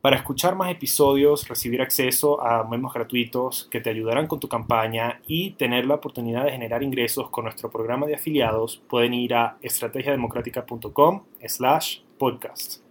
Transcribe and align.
Para 0.00 0.16
escuchar 0.16 0.56
más 0.56 0.70
episodios, 0.70 1.46
recibir 1.46 1.82
acceso 1.82 2.42
a 2.42 2.66
memos 2.66 2.94
gratuitos 2.94 3.68
que 3.70 3.82
te 3.82 3.90
ayudarán 3.90 4.28
con 4.28 4.40
tu 4.40 4.48
campaña 4.48 5.20
y 5.26 5.50
tener 5.52 5.84
la 5.84 5.96
oportunidad 5.96 6.44
de 6.44 6.52
generar 6.52 6.82
ingresos 6.82 7.28
con 7.28 7.44
nuestro 7.44 7.70
programa 7.70 8.06
de 8.06 8.14
afiliados, 8.14 8.82
pueden 8.88 9.12
ir 9.12 9.34
a 9.34 9.58
estrategiademocrática.com 9.60 11.24
slash 11.46 11.98
podcast. 12.16 12.89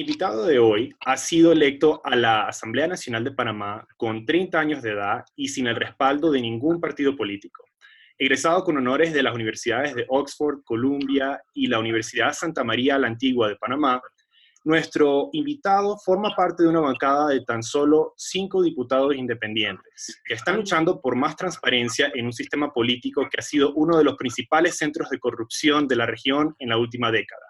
Invitado 0.00 0.46
de 0.46 0.58
hoy 0.58 0.94
ha 1.04 1.16
sido 1.16 1.52
electo 1.52 2.00
a 2.04 2.16
la 2.16 2.46
Asamblea 2.46 2.86
Nacional 2.86 3.22
de 3.24 3.32
Panamá 3.32 3.86
con 3.96 4.24
30 4.24 4.58
años 4.58 4.82
de 4.82 4.92
edad 4.92 5.24
y 5.36 5.48
sin 5.48 5.66
el 5.66 5.76
respaldo 5.76 6.30
de 6.30 6.40
ningún 6.40 6.80
partido 6.80 7.14
político. 7.16 7.64
Egresado 8.18 8.64
con 8.64 8.76
honores 8.76 9.12
de 9.12 9.22
las 9.22 9.34
universidades 9.34 9.94
de 9.94 10.06
Oxford, 10.08 10.62
Columbia 10.64 11.42
y 11.54 11.66
la 11.66 11.78
Universidad 11.78 12.32
Santa 12.32 12.64
María 12.64 12.98
la 12.98 13.06
Antigua 13.06 13.48
de 13.48 13.56
Panamá, 13.56 14.00
nuestro 14.64 15.30
invitado 15.32 15.98
forma 15.98 16.34
parte 16.34 16.62
de 16.62 16.68
una 16.68 16.80
bancada 16.80 17.28
de 17.28 17.42
tan 17.44 17.62
solo 17.62 18.12
cinco 18.16 18.62
diputados 18.62 19.14
independientes 19.14 20.20
que 20.24 20.34
están 20.34 20.56
luchando 20.56 21.00
por 21.00 21.16
más 21.16 21.36
transparencia 21.36 22.10
en 22.14 22.26
un 22.26 22.32
sistema 22.32 22.72
político 22.72 23.26
que 23.30 23.40
ha 23.40 23.42
sido 23.42 23.72
uno 23.74 23.96
de 23.96 24.04
los 24.04 24.16
principales 24.16 24.76
centros 24.76 25.08
de 25.10 25.18
corrupción 25.18 25.88
de 25.88 25.96
la 25.96 26.06
región 26.06 26.54
en 26.58 26.68
la 26.68 26.76
última 26.78 27.10
década. 27.10 27.49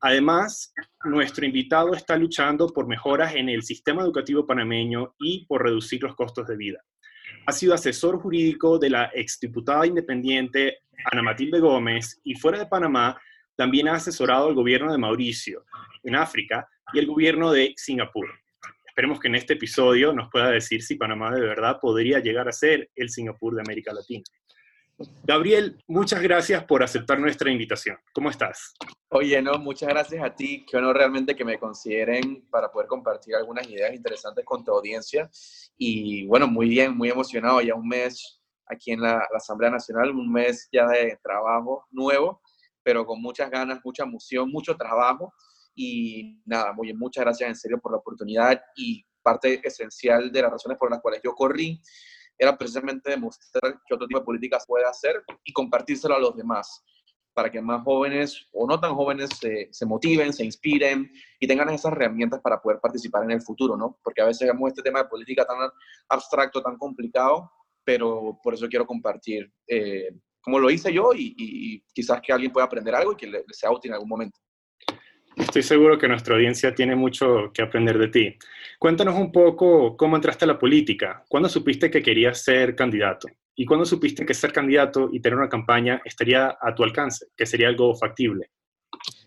Además, 0.00 0.72
nuestro 1.04 1.44
invitado 1.44 1.94
está 1.94 2.16
luchando 2.16 2.68
por 2.68 2.86
mejoras 2.86 3.34
en 3.34 3.48
el 3.48 3.62
sistema 3.62 4.02
educativo 4.02 4.46
panameño 4.46 5.14
y 5.18 5.44
por 5.46 5.64
reducir 5.64 6.02
los 6.02 6.14
costos 6.14 6.46
de 6.46 6.56
vida. 6.56 6.78
Ha 7.46 7.52
sido 7.52 7.74
asesor 7.74 8.20
jurídico 8.20 8.78
de 8.78 8.90
la 8.90 9.10
exdiputada 9.14 9.86
independiente 9.86 10.78
Ana 11.10 11.22
Matilde 11.22 11.60
Gómez 11.60 12.20
y 12.24 12.34
fuera 12.34 12.58
de 12.58 12.66
Panamá 12.66 13.20
también 13.56 13.88
ha 13.88 13.94
asesorado 13.94 14.48
al 14.48 14.54
gobierno 14.54 14.92
de 14.92 14.98
Mauricio 14.98 15.64
en 16.04 16.14
África 16.14 16.68
y 16.92 17.00
el 17.00 17.06
gobierno 17.06 17.50
de 17.50 17.74
Singapur. 17.76 18.28
Esperemos 18.86 19.18
que 19.18 19.28
en 19.28 19.34
este 19.34 19.54
episodio 19.54 20.12
nos 20.12 20.28
pueda 20.30 20.50
decir 20.50 20.82
si 20.82 20.94
Panamá 20.94 21.34
de 21.34 21.40
verdad 21.40 21.78
podría 21.80 22.20
llegar 22.20 22.48
a 22.48 22.52
ser 22.52 22.88
el 22.94 23.10
Singapur 23.10 23.54
de 23.54 23.62
América 23.62 23.92
Latina. 23.92 24.22
Gabriel, 25.22 25.80
muchas 25.86 26.20
gracias 26.20 26.64
por 26.64 26.82
aceptar 26.82 27.20
nuestra 27.20 27.50
invitación. 27.50 27.96
¿Cómo 28.12 28.30
estás? 28.30 28.74
Oye, 29.10 29.40
no, 29.40 29.52
muchas 29.58 29.88
gracias 29.88 30.24
a 30.24 30.34
ti. 30.34 30.66
Qué 30.68 30.76
honor 30.76 30.96
realmente 30.96 31.36
que 31.36 31.44
me 31.44 31.58
consideren 31.58 32.48
para 32.50 32.72
poder 32.72 32.88
compartir 32.88 33.36
algunas 33.36 33.68
ideas 33.68 33.94
interesantes 33.94 34.44
con 34.44 34.64
tu 34.64 34.72
audiencia. 34.72 35.30
Y 35.76 36.26
bueno, 36.26 36.48
muy 36.48 36.68
bien, 36.68 36.96
muy 36.96 37.10
emocionado. 37.10 37.60
Ya 37.60 37.74
un 37.74 37.86
mes 37.86 38.40
aquí 38.66 38.90
en 38.90 39.02
la, 39.02 39.24
Asamblea 39.34 39.70
Nacional, 39.70 40.10
un 40.10 40.32
mes 40.32 40.68
ya 40.72 40.86
de 40.88 41.16
trabajo 41.22 41.86
nuevo, 41.90 42.42
pero 42.82 43.06
con 43.06 43.22
muchas 43.22 43.50
ganas, 43.50 43.78
mucha 43.84 44.02
emoción, 44.02 44.50
mucho 44.50 44.76
trabajo. 44.76 45.32
Y 45.76 46.40
nada, 46.44 46.72
muy 46.72 46.92
muchas 46.92 47.24
gracias 47.24 47.48
en 47.48 47.56
serio 47.56 47.78
por 47.78 47.92
la 47.92 47.98
oportunidad 47.98 48.60
y 48.76 49.04
parte 49.22 49.60
esencial 49.62 50.32
de 50.32 50.42
las 50.42 50.50
razones 50.50 50.76
por 50.76 50.90
las 50.90 51.00
cuales 51.00 51.20
yo 51.22 51.34
corrí 51.34 51.80
era 52.38 52.56
precisamente 52.56 53.10
demostrar 53.10 53.80
que 53.86 53.94
otro 53.94 54.06
tipo 54.06 54.20
de 54.20 54.24
políticas 54.24 54.64
puede 54.66 54.84
hacer 54.84 55.22
y 55.44 55.52
compartírselo 55.52 56.14
a 56.14 56.20
los 56.20 56.36
demás, 56.36 56.84
para 57.34 57.50
que 57.50 57.60
más 57.60 57.82
jóvenes 57.82 58.48
o 58.52 58.66
no 58.66 58.80
tan 58.80 58.94
jóvenes 58.94 59.30
se, 59.38 59.68
se, 59.70 59.86
motiven, 59.86 60.32
se 60.32 60.44
inspiren 60.44 61.10
y 61.38 61.46
tengan 61.46 61.68
esas 61.70 61.92
herramientas 61.92 62.40
para 62.40 62.60
poder 62.60 62.80
participar 62.80 63.24
en 63.24 63.32
el 63.32 63.42
futuro, 63.42 63.76
¿no? 63.76 63.98
Porque 64.02 64.22
a 64.22 64.26
veces 64.26 64.48
vemos 64.48 64.68
este 64.68 64.82
tema 64.82 65.02
de 65.02 65.08
política 65.08 65.44
tan 65.44 65.56
abstracto, 66.08 66.62
tan 66.62 66.76
complicado, 66.76 67.50
pero 67.84 68.38
por 68.42 68.54
eso 68.54 68.68
quiero 68.68 68.86
compartir 68.86 69.52
eh, 69.66 70.10
cómo 70.40 70.58
lo 70.58 70.70
hice 70.70 70.92
yo 70.92 71.12
y, 71.14 71.34
y, 71.36 71.80
quizás 71.92 72.20
que 72.20 72.32
alguien 72.32 72.52
pueda 72.52 72.66
aprender 72.66 72.94
algo 72.94 73.12
y 73.12 73.16
que 73.16 73.26
le, 73.26 73.44
le 73.46 73.54
sea 73.54 73.70
útil 73.70 73.90
en 73.90 73.94
algún 73.94 74.08
momento. 74.08 74.38
Estoy 75.38 75.62
seguro 75.62 75.96
que 75.98 76.08
nuestra 76.08 76.34
audiencia 76.34 76.74
tiene 76.74 76.96
mucho 76.96 77.52
que 77.54 77.62
aprender 77.62 77.96
de 77.96 78.08
ti. 78.08 78.36
Cuéntanos 78.78 79.14
un 79.14 79.30
poco 79.30 79.96
cómo 79.96 80.16
entraste 80.16 80.44
a 80.44 80.48
la 80.48 80.58
política. 80.58 81.24
¿Cuándo 81.28 81.48
supiste 81.48 81.90
que 81.90 82.02
querías 82.02 82.42
ser 82.42 82.74
candidato? 82.74 83.28
¿Y 83.54 83.64
cuándo 83.64 83.86
supiste 83.86 84.26
que 84.26 84.34
ser 84.34 84.52
candidato 84.52 85.08
y 85.12 85.20
tener 85.20 85.38
una 85.38 85.48
campaña 85.48 86.02
estaría 86.04 86.58
a 86.60 86.74
tu 86.74 86.82
alcance, 86.82 87.26
que 87.36 87.46
sería 87.46 87.68
algo 87.68 87.94
factible? 87.94 88.50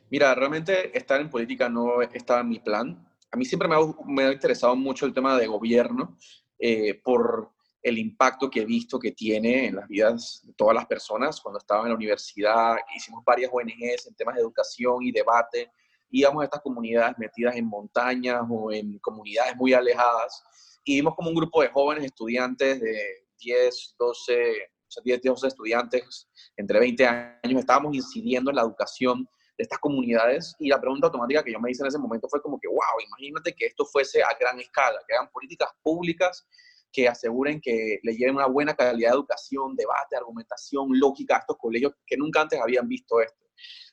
Mira, 0.09 0.35
realmente 0.35 0.95
estar 0.97 1.21
en 1.21 1.29
política 1.29 1.69
no 1.69 2.01
estaba 2.01 2.41
en 2.41 2.49
mi 2.49 2.59
plan. 2.59 3.07
A 3.31 3.37
mí 3.37 3.45
siempre 3.45 3.69
me 3.69 3.75
ha, 3.75 3.79
me 4.05 4.23
ha 4.23 4.33
interesado 4.33 4.75
mucho 4.75 5.05
el 5.05 5.13
tema 5.13 5.37
de 5.37 5.47
gobierno 5.47 6.17
eh, 6.59 6.99
por 7.03 7.51
el 7.81 7.97
impacto 7.97 8.49
que 8.49 8.61
he 8.61 8.65
visto 8.65 8.99
que 8.99 9.11
tiene 9.13 9.67
en 9.67 9.75
las 9.77 9.87
vidas 9.87 10.41
de 10.43 10.53
todas 10.53 10.75
las 10.75 10.85
personas. 10.85 11.41
Cuando 11.41 11.59
estaba 11.59 11.83
en 11.83 11.89
la 11.89 11.95
universidad, 11.95 12.75
hicimos 12.95 13.23
varias 13.25 13.49
ONGs 13.51 14.07
en 14.07 14.15
temas 14.15 14.35
de 14.35 14.41
educación 14.41 15.01
y 15.01 15.11
debate 15.11 15.71
íbamos 16.11 16.41
a 16.41 16.45
estas 16.45 16.61
comunidades 16.61 17.17
metidas 17.17 17.55
en 17.55 17.65
montañas 17.65 18.41
o 18.49 18.71
en 18.71 18.99
comunidades 18.99 19.55
muy 19.55 19.73
alejadas 19.73 20.43
y 20.83 20.95
vimos 20.95 21.15
como 21.15 21.29
un 21.29 21.35
grupo 21.35 21.61
de 21.61 21.69
jóvenes 21.69 22.05
estudiantes 22.05 22.79
de 22.79 23.27
10, 23.39 23.95
12, 23.97 24.51
o 24.87 24.91
sea, 24.91 25.03
10, 25.03 25.21
12 25.21 25.47
estudiantes 25.47 26.27
entre 26.57 26.79
20 26.79 27.05
años, 27.05 27.59
estábamos 27.59 27.95
incidiendo 27.95 28.49
en 28.49 28.57
la 28.57 28.63
educación 28.63 29.27
de 29.57 29.63
estas 29.63 29.79
comunidades 29.79 30.55
y 30.59 30.69
la 30.69 30.79
pregunta 30.79 31.07
automática 31.07 31.43
que 31.43 31.51
yo 31.51 31.59
me 31.59 31.71
hice 31.71 31.83
en 31.83 31.87
ese 31.87 31.99
momento 31.99 32.27
fue 32.29 32.41
como 32.41 32.59
que, 32.59 32.67
wow, 32.67 32.99
imagínate 33.07 33.53
que 33.53 33.67
esto 33.67 33.85
fuese 33.85 34.21
a 34.21 34.35
gran 34.39 34.59
escala, 34.59 34.99
que 35.07 35.15
hagan 35.15 35.29
políticas 35.31 35.69
públicas 35.83 36.45
que 36.91 37.07
aseguren 37.07 37.61
que 37.61 37.99
le 38.03 38.15
lleven 38.15 38.35
una 38.35 38.47
buena 38.47 38.73
calidad 38.75 39.11
de 39.11 39.15
educación, 39.15 39.75
debate, 39.75 40.17
argumentación, 40.17 40.87
lógica 40.99 41.37
a 41.37 41.39
estos 41.39 41.57
colegios 41.57 41.93
que 42.05 42.17
nunca 42.17 42.41
antes 42.41 42.59
habían 42.59 42.87
visto 42.87 43.21
esto. 43.21 43.39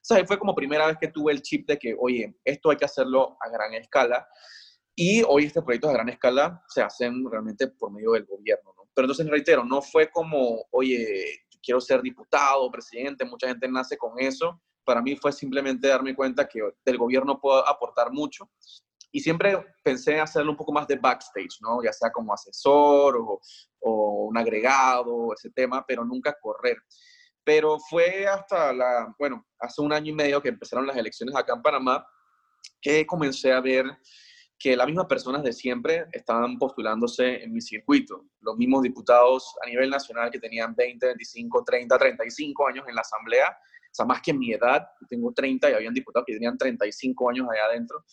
O 0.00 0.04
sea, 0.08 0.24
fue 0.24 0.38
como 0.38 0.54
primera 0.54 0.86
vez 0.86 0.96
que 0.98 1.08
tuve 1.08 1.32
el 1.32 1.42
chip 1.42 1.68
de 1.68 1.78
que, 1.78 1.94
oye, 1.98 2.34
esto 2.44 2.70
hay 2.70 2.76
que 2.76 2.84
hacerlo 2.84 3.36
a 3.40 3.48
gran 3.50 3.74
escala. 3.74 4.26
Y 4.94 5.22
hoy 5.22 5.44
estos 5.44 5.64
proyectos 5.64 5.90
a 5.90 5.94
gran 5.94 6.08
escala 6.08 6.62
se 6.68 6.82
hacen 6.82 7.24
realmente 7.30 7.68
por 7.68 7.92
medio 7.92 8.12
del 8.12 8.24
gobierno, 8.24 8.72
¿no? 8.76 8.88
Pero 8.94 9.04
entonces, 9.04 9.28
reitero, 9.28 9.64
no 9.64 9.80
fue 9.80 10.10
como, 10.10 10.64
oye, 10.70 11.40
quiero 11.62 11.80
ser 11.80 12.02
diputado, 12.02 12.70
presidente, 12.70 13.24
mucha 13.24 13.48
gente 13.48 13.68
nace 13.68 13.96
con 13.96 14.18
eso. 14.18 14.60
Para 14.84 15.02
mí 15.02 15.16
fue 15.16 15.32
simplemente 15.32 15.88
darme 15.88 16.14
cuenta 16.16 16.48
que 16.48 16.60
del 16.84 16.98
gobierno 16.98 17.38
puedo 17.40 17.66
aportar 17.68 18.10
mucho. 18.10 18.50
Y 19.12 19.20
siempre 19.20 19.56
pensé 19.84 20.20
hacerlo 20.20 20.50
un 20.50 20.56
poco 20.56 20.72
más 20.72 20.86
de 20.86 20.96
backstage, 20.96 21.60
¿no? 21.60 21.82
Ya 21.82 21.92
sea 21.92 22.10
como 22.10 22.32
asesor 22.32 23.16
o, 23.16 23.40
o 23.80 24.24
un 24.26 24.36
agregado, 24.36 25.32
ese 25.34 25.50
tema, 25.50 25.84
pero 25.86 26.04
nunca 26.04 26.36
correr. 26.40 26.76
Pero 27.48 27.78
fue 27.78 28.26
hasta 28.26 28.74
la, 28.74 29.14
bueno, 29.18 29.46
hace 29.58 29.80
un 29.80 29.90
año 29.90 30.10
y 30.12 30.14
medio 30.14 30.42
que 30.42 30.50
empezaron 30.50 30.86
las 30.86 30.98
elecciones 30.98 31.34
acá 31.34 31.54
en 31.54 31.62
Panamá, 31.62 32.06
que 32.78 33.06
comencé 33.06 33.50
a 33.54 33.60
ver 33.62 33.86
que 34.58 34.76
las 34.76 34.86
mismas 34.86 35.06
personas 35.06 35.42
de 35.42 35.54
siempre 35.54 36.04
estaban 36.12 36.58
postulándose 36.58 37.42
en 37.42 37.50
mi 37.50 37.62
circuito. 37.62 38.26
Los 38.40 38.58
mismos 38.58 38.82
diputados 38.82 39.56
a 39.64 39.66
nivel 39.66 39.88
nacional 39.88 40.30
que 40.30 40.38
tenían 40.38 40.74
20, 40.76 41.06
25, 41.06 41.64
30, 41.64 41.96
35 41.96 42.68
años 42.68 42.84
en 42.86 42.94
la 42.94 43.00
asamblea, 43.00 43.48
o 43.48 43.94
sea, 43.94 44.04
más 44.04 44.20
que 44.20 44.34
mi 44.34 44.52
edad, 44.52 44.86
tengo 45.08 45.32
30 45.32 45.70
y 45.70 45.72
habían 45.72 45.94
diputados 45.94 46.26
que 46.26 46.34
tenían 46.34 46.58
35 46.58 47.30
años 47.30 47.46
allá 47.50 47.64
adentro, 47.64 48.04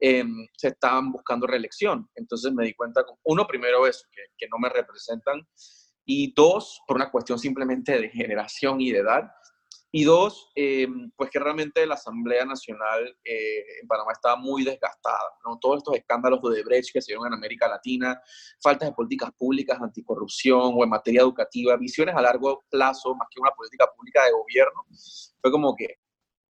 eh, 0.00 0.22
se 0.54 0.68
estaban 0.68 1.10
buscando 1.10 1.46
reelección. 1.46 2.10
Entonces 2.14 2.52
me 2.52 2.66
di 2.66 2.74
cuenta, 2.74 3.06
uno, 3.22 3.46
primero 3.46 3.86
eso, 3.86 4.04
que, 4.12 4.20
que 4.36 4.48
no 4.50 4.58
me 4.58 4.68
representan, 4.68 5.40
y 6.04 6.32
dos, 6.34 6.82
por 6.86 6.96
una 6.96 7.10
cuestión 7.10 7.38
simplemente 7.38 7.98
de 7.98 8.08
generación 8.08 8.80
y 8.80 8.90
de 8.90 8.98
edad, 8.98 9.30
y 9.94 10.04
dos, 10.04 10.50
eh, 10.56 10.88
pues 11.14 11.28
que 11.28 11.38
realmente 11.38 11.86
la 11.86 11.94
Asamblea 11.94 12.46
Nacional 12.46 13.14
eh, 13.22 13.80
en 13.82 13.86
Panamá 13.86 14.12
estaba 14.12 14.36
muy 14.36 14.64
desgastada, 14.64 15.18
¿no? 15.44 15.58
Todos 15.58 15.78
estos 15.78 15.94
escándalos 15.94 16.40
de 16.40 16.48
Odebrecht 16.48 16.94
que 16.94 17.02
se 17.02 17.12
dieron 17.12 17.26
en 17.26 17.34
América 17.34 17.68
Latina, 17.68 18.18
faltas 18.62 18.88
de 18.88 18.94
políticas 18.94 19.30
públicas 19.36 19.78
anticorrupción 19.78 20.72
o 20.74 20.82
en 20.82 20.88
materia 20.88 21.20
educativa, 21.20 21.76
visiones 21.76 22.16
a 22.16 22.22
largo 22.22 22.64
plazo 22.70 23.14
más 23.14 23.28
que 23.30 23.38
una 23.38 23.50
política 23.50 23.86
pública 23.94 24.24
de 24.24 24.32
gobierno, 24.32 24.86
fue 25.42 25.50
como 25.52 25.76
que 25.76 25.98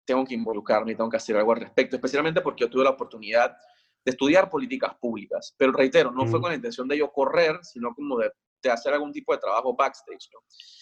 tengo 0.05 0.25
que 0.25 0.35
involucrarme 0.35 0.93
y 0.93 0.97
tengo 0.97 1.11
que 1.11 1.17
hacer 1.17 1.37
algo 1.37 1.53
al 1.53 1.61
respecto, 1.61 1.97
especialmente 1.97 2.43
porque 2.43 2.61
yo 2.61 2.71
tuve 2.71 2.85
la 2.85 2.91
oportunidad 2.91 3.57
de 4.05 4.11
estudiar 4.11 4.51
políticas 4.51 4.95
públicas, 5.01 5.55
pero 5.57 5.73
reitero, 5.73 6.13
no 6.13 6.27
fue 6.27 6.41
con 6.41 6.51
la 6.51 6.57
intención 6.57 6.87
de 6.87 6.99
yo 6.99 7.11
correr, 7.11 7.59
sino 7.63 7.93
como 7.95 8.19
de 8.19 8.31
de 8.62 8.75
hacer 8.75 8.94
algún 8.94 9.12
tipo 9.12 9.32
de 9.32 9.38
trabajo 9.38 9.75
backstage. 9.75 10.29
¿no? 10.32 10.41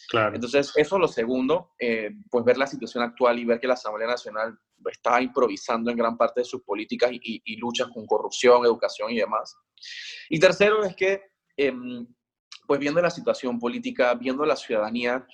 Claro. 0.08 0.34
Entonces, 0.34 0.72
eso 0.76 0.96
es 0.96 1.00
lo 1.00 1.08
segundo, 1.08 1.72
eh, 1.78 2.10
pues 2.30 2.44
ver 2.44 2.58
la 2.58 2.66
situación 2.66 3.04
actual 3.04 3.38
y 3.38 3.44
ver 3.44 3.60
que 3.60 3.66
la 3.66 3.74
Asamblea 3.74 4.08
Nacional 4.08 4.58
está 4.90 5.20
improvisando 5.20 5.90
en 5.90 5.96
gran 5.96 6.16
parte 6.16 6.40
de 6.40 6.44
sus 6.44 6.62
políticas 6.62 7.10
y, 7.12 7.42
y, 7.44 7.56
luchas 7.56 7.88
con 7.92 8.06
corrupción, 8.06 8.64
educación 8.64 9.10
y 9.10 9.18
demás. 9.18 9.56
Y 10.28 10.38
tercero 10.38 10.82
es 10.84 10.96
que, 10.96 11.22
em, 11.56 12.06
pues 12.66 12.80
viendo 12.80 13.00
la 13.00 13.10
situación 13.10 13.58
política, 13.58 14.14
viendo 14.14 14.44
la 14.44 14.56
ciudadanía, 14.56 15.26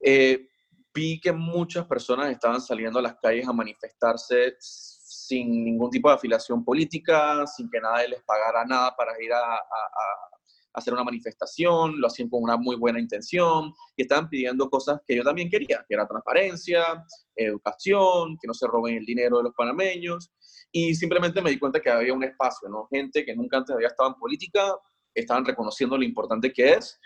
eh, 0.00 0.48
vi 0.94 1.20
que 1.20 1.32
muchas 1.32 1.86
personas 1.86 2.30
estaban 2.30 2.60
saliendo 2.60 2.98
a 2.98 3.02
las 3.02 3.16
calles 3.16 3.46
a 3.46 3.52
manifestarse 3.52 4.56
sin 4.58 5.64
ningún 5.64 5.90
tipo 5.90 6.08
de 6.08 6.14
afiliación 6.14 6.64
política, 6.64 7.46
sin 7.46 7.68
que 7.70 7.80
nadie 7.80 8.08
les 8.08 8.22
pagara 8.22 8.64
nada 8.64 8.94
para 8.96 9.12
ir 9.22 9.32
a, 9.32 9.60
hacer 10.76 10.92
una 10.92 11.04
manifestación, 11.04 11.98
lo 12.00 12.06
hacían 12.06 12.28
con 12.28 12.42
una 12.42 12.56
muy 12.56 12.76
buena 12.76 13.00
intención 13.00 13.72
y 13.96 14.02
estaban 14.02 14.28
pidiendo 14.28 14.68
cosas 14.68 15.00
que 15.06 15.16
yo 15.16 15.24
también 15.24 15.48
quería, 15.48 15.84
que 15.88 15.94
era 15.94 16.06
transparencia, 16.06 17.04
educación, 17.34 18.36
que 18.40 18.46
no 18.46 18.54
se 18.54 18.66
roben 18.66 18.96
el 18.96 19.06
dinero 19.06 19.38
de 19.38 19.44
los 19.44 19.54
panameños 19.54 20.30
y 20.70 20.94
simplemente 20.94 21.40
me 21.40 21.50
di 21.50 21.58
cuenta 21.58 21.80
que 21.80 21.90
había 21.90 22.12
un 22.12 22.24
espacio, 22.24 22.68
¿no? 22.68 22.86
Gente 22.90 23.24
que 23.24 23.34
nunca 23.34 23.56
antes 23.56 23.74
había 23.74 23.88
estado 23.88 24.10
en 24.10 24.16
política, 24.16 24.76
estaban 25.14 25.46
reconociendo 25.46 25.96
lo 25.96 26.04
importante 26.04 26.52
que 26.52 26.72
es 26.74 27.00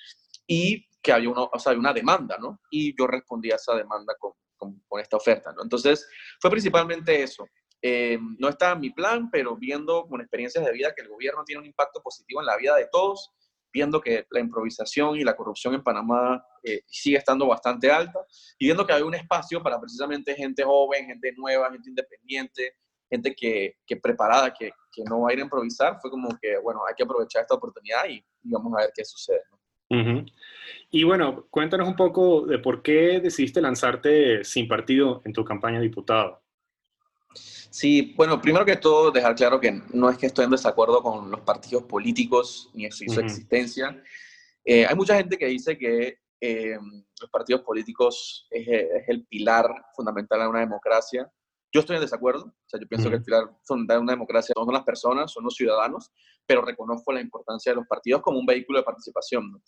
y 0.47 0.85
que 1.01 1.13
había 1.13 1.31
una, 1.31 1.43
o 1.43 1.59
sea, 1.59 1.73
una 1.73 1.93
demanda, 1.93 2.37
¿no? 2.39 2.61
Y 2.71 2.99
yo 2.99 3.07
respondí 3.07 3.53
a 3.53 3.57
esa 3.57 3.77
demanda 3.77 4.17
con, 4.19 4.33
con, 4.57 4.83
con 4.89 5.01
esta 5.01 5.17
oferta, 5.17 5.53
¿no? 5.53 5.63
Entonces, 5.63 6.09
fue 6.41 6.51
principalmente 6.51 7.23
eso. 7.23 7.47
Eh, 7.83 8.19
no 8.39 8.49
estaba 8.49 8.75
en 8.75 8.81
mi 8.81 8.91
plan, 8.91 9.31
pero 9.31 9.57
viendo 9.57 10.07
con 10.07 10.21
experiencias 10.21 10.65
de 10.65 10.73
vida 10.73 10.93
que 10.95 11.03
el 11.03 11.09
gobierno 11.09 11.45
tiene 11.45 11.61
un 11.61 11.67
impacto 11.67 12.03
positivo 12.03 12.41
en 12.41 12.47
la 12.47 12.57
vida 12.57 12.77
de 12.77 12.89
todos, 12.91 13.31
viendo 13.73 14.01
que 14.01 14.27
la 14.31 14.41
improvisación 14.41 15.17
y 15.17 15.25
la 15.25 15.37
corrupción 15.37 15.75
en 15.75 15.83
Panamá 15.83 16.45
eh, 16.63 16.83
sigue 16.87 17.17
estando 17.17 17.47
bastante 17.47 17.91
alta 17.91 18.21
y 18.59 18.67
viendo 18.67 18.87
que 18.87 18.93
hay 18.93 19.03
un 19.03 19.15
espacio 19.15 19.63
para 19.63 19.81
precisamente 19.81 20.35
gente 20.35 20.63
joven, 20.63 21.07
gente 21.07 21.33
nueva, 21.37 21.71
gente 21.71 21.89
independiente, 21.89 22.75
gente 23.09 23.35
que, 23.35 23.77
que 23.87 23.97
preparada, 23.97 24.53
que, 24.53 24.73
que, 24.93 25.03
no 25.05 25.23
va 25.23 25.31
a 25.31 25.33
ir 25.33 25.41
a 25.41 25.43
improvisar, 25.43 25.99
fue 26.01 26.11
como 26.11 26.29
que, 26.41 26.59
bueno, 26.59 26.81
hay 26.89 26.95
que 26.95 27.03
aprovechar 27.03 27.43
esta 27.43 27.55
oportunidad 27.55 28.09
y, 28.09 28.25
vamos 28.43 28.73
a 28.75 28.83
ver 28.83 28.93
qué 28.95 29.05
sucede. 29.05 29.43
Y 30.91 31.03
bueno, 31.03 31.47
cuéntanos 31.51 31.89
un 31.89 31.97
poco 31.97 32.47
de 32.47 32.61
por 32.61 32.81
qué 32.83 33.21
decidiste 33.21 33.61
lanzarte 33.61 34.45
sin 34.45 34.69
partido 34.69 35.21
en 35.25 35.33
tu 35.33 35.45
campaña 35.45 35.79
de 35.79 35.85
diputado. 35.85 36.43
Sí, 37.35 38.15
bueno, 38.17 38.41
primero 38.41 38.65
que 38.65 38.77
todo, 38.77 39.11
dejar 39.11 39.35
claro 39.35 39.61
que 39.61 39.81
no 39.93 40.11
es 40.11 40.19
que 40.19 40.27
estoy 40.27 40.45
en 40.45 40.51
desacuerdo 40.51 41.03
con 41.03 41.31
los 41.31 41.41
partidos 41.41 41.85
políticos 41.85 42.69
ni 42.75 42.91
su, 42.91 43.05
existencia. 43.21 44.03
Eh, 44.65 44.85
hay 44.85 44.95
mucha 44.97 45.17
gente 45.17 45.39
que 45.39 45.47
dice 45.47 45.79
que 45.79 46.19
eh, 46.41 46.79
los 47.21 47.31
partidos 47.31 47.63
políticos 47.63 48.47
es, 48.51 48.67
el 49.07 49.25
pilar 49.27 49.71
fundamental 49.95 50.41
de 50.41 50.49
una 50.49 50.61
democracia. 50.61 51.31
Yo 51.73 51.81
estoy 51.81 51.97
en 51.97 52.03
desacuerdo, 52.03 52.47
o 52.47 52.69
sea, 52.69 52.81
yo 52.81 52.89
pienso 52.89 53.09
que 53.09 53.17
el 53.17 53.23
pilar 53.23 53.45
fundamental 53.65 53.99
de 53.99 54.03
una 54.03 54.13
democracia 54.13 54.53
no 54.57 54.65
son 54.65 54.75
las 54.75 54.85
personas, 54.85 55.31
son 55.31 55.45
los 55.45 55.55
ciudadanos, 55.55 56.11
pero 56.45 56.63
reconozco 56.63 57.13
la 57.13 57.21
importancia 57.21 57.71
de 57.71 57.77
los 57.77 57.87
partidos 57.87 58.23
como 58.23 58.41
un 58.41 58.47
vehículo 58.47 58.81
de 58.81 58.85
participación. 58.85 59.63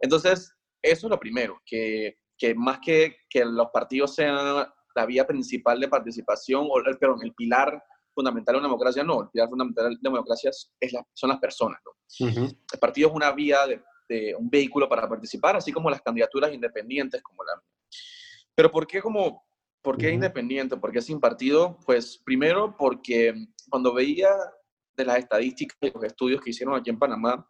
Entonces, 0.00 0.52
eso 0.82 1.06
es 1.06 1.10
lo 1.10 1.20
primero, 1.20 1.62
que, 1.64 2.18
que 2.36 2.54
más 2.56 2.80
que 2.80 3.18
que 3.28 3.44
los 3.44 3.68
partidos 3.72 4.14
sean 4.14 4.66
la 4.96 5.06
vía 5.06 5.26
principal 5.26 5.78
de 5.78 5.88
participación, 5.88 6.66
o 6.68 6.82
perdón, 6.98 7.20
el 7.22 7.34
pilar 7.34 7.82
fundamental 8.14 8.54
de 8.54 8.58
una 8.60 8.68
democracia, 8.68 9.04
no, 9.04 9.24
el 9.24 9.28
pilar 9.28 9.48
fundamental 9.48 9.90
de 9.90 10.08
una 10.08 10.16
democracia 10.16 10.50
es 10.50 10.72
son 11.12 11.28
las 11.28 11.38
personas. 11.38 11.80
¿no? 11.84 11.92
El 12.18 12.78
partido 12.80 13.10
es 13.10 13.14
una 13.14 13.30
vía, 13.32 13.58
de, 13.66 14.34
un 14.36 14.48
vehículo 14.48 14.88
para 14.88 15.08
participar, 15.08 15.56
así 15.56 15.70
como 15.70 15.90
las 15.90 16.00
candidaturas 16.00 16.52
independientes 16.52 17.22
como 17.22 17.44
la. 17.44 17.60
Pero 18.54 18.70
¿por 18.70 18.86
qué, 18.86 19.02
como, 19.02 19.44
por 19.82 19.98
qué 19.98 20.10
independiente? 20.10 20.76
¿Por 20.76 20.92
qué 20.92 21.02
sin 21.02 21.20
partido? 21.20 21.78
Pues 21.84 22.22
primero 22.24 22.74
porque 22.78 23.34
cuando 23.68 23.92
veía 23.92 24.30
de 24.96 25.04
las 25.04 25.18
estadísticas 25.18 25.76
y 25.82 25.90
los 25.90 26.04
estudios 26.04 26.40
que 26.40 26.50
hicieron 26.50 26.74
aquí 26.74 26.88
en 26.88 26.98
Panamá, 26.98 27.46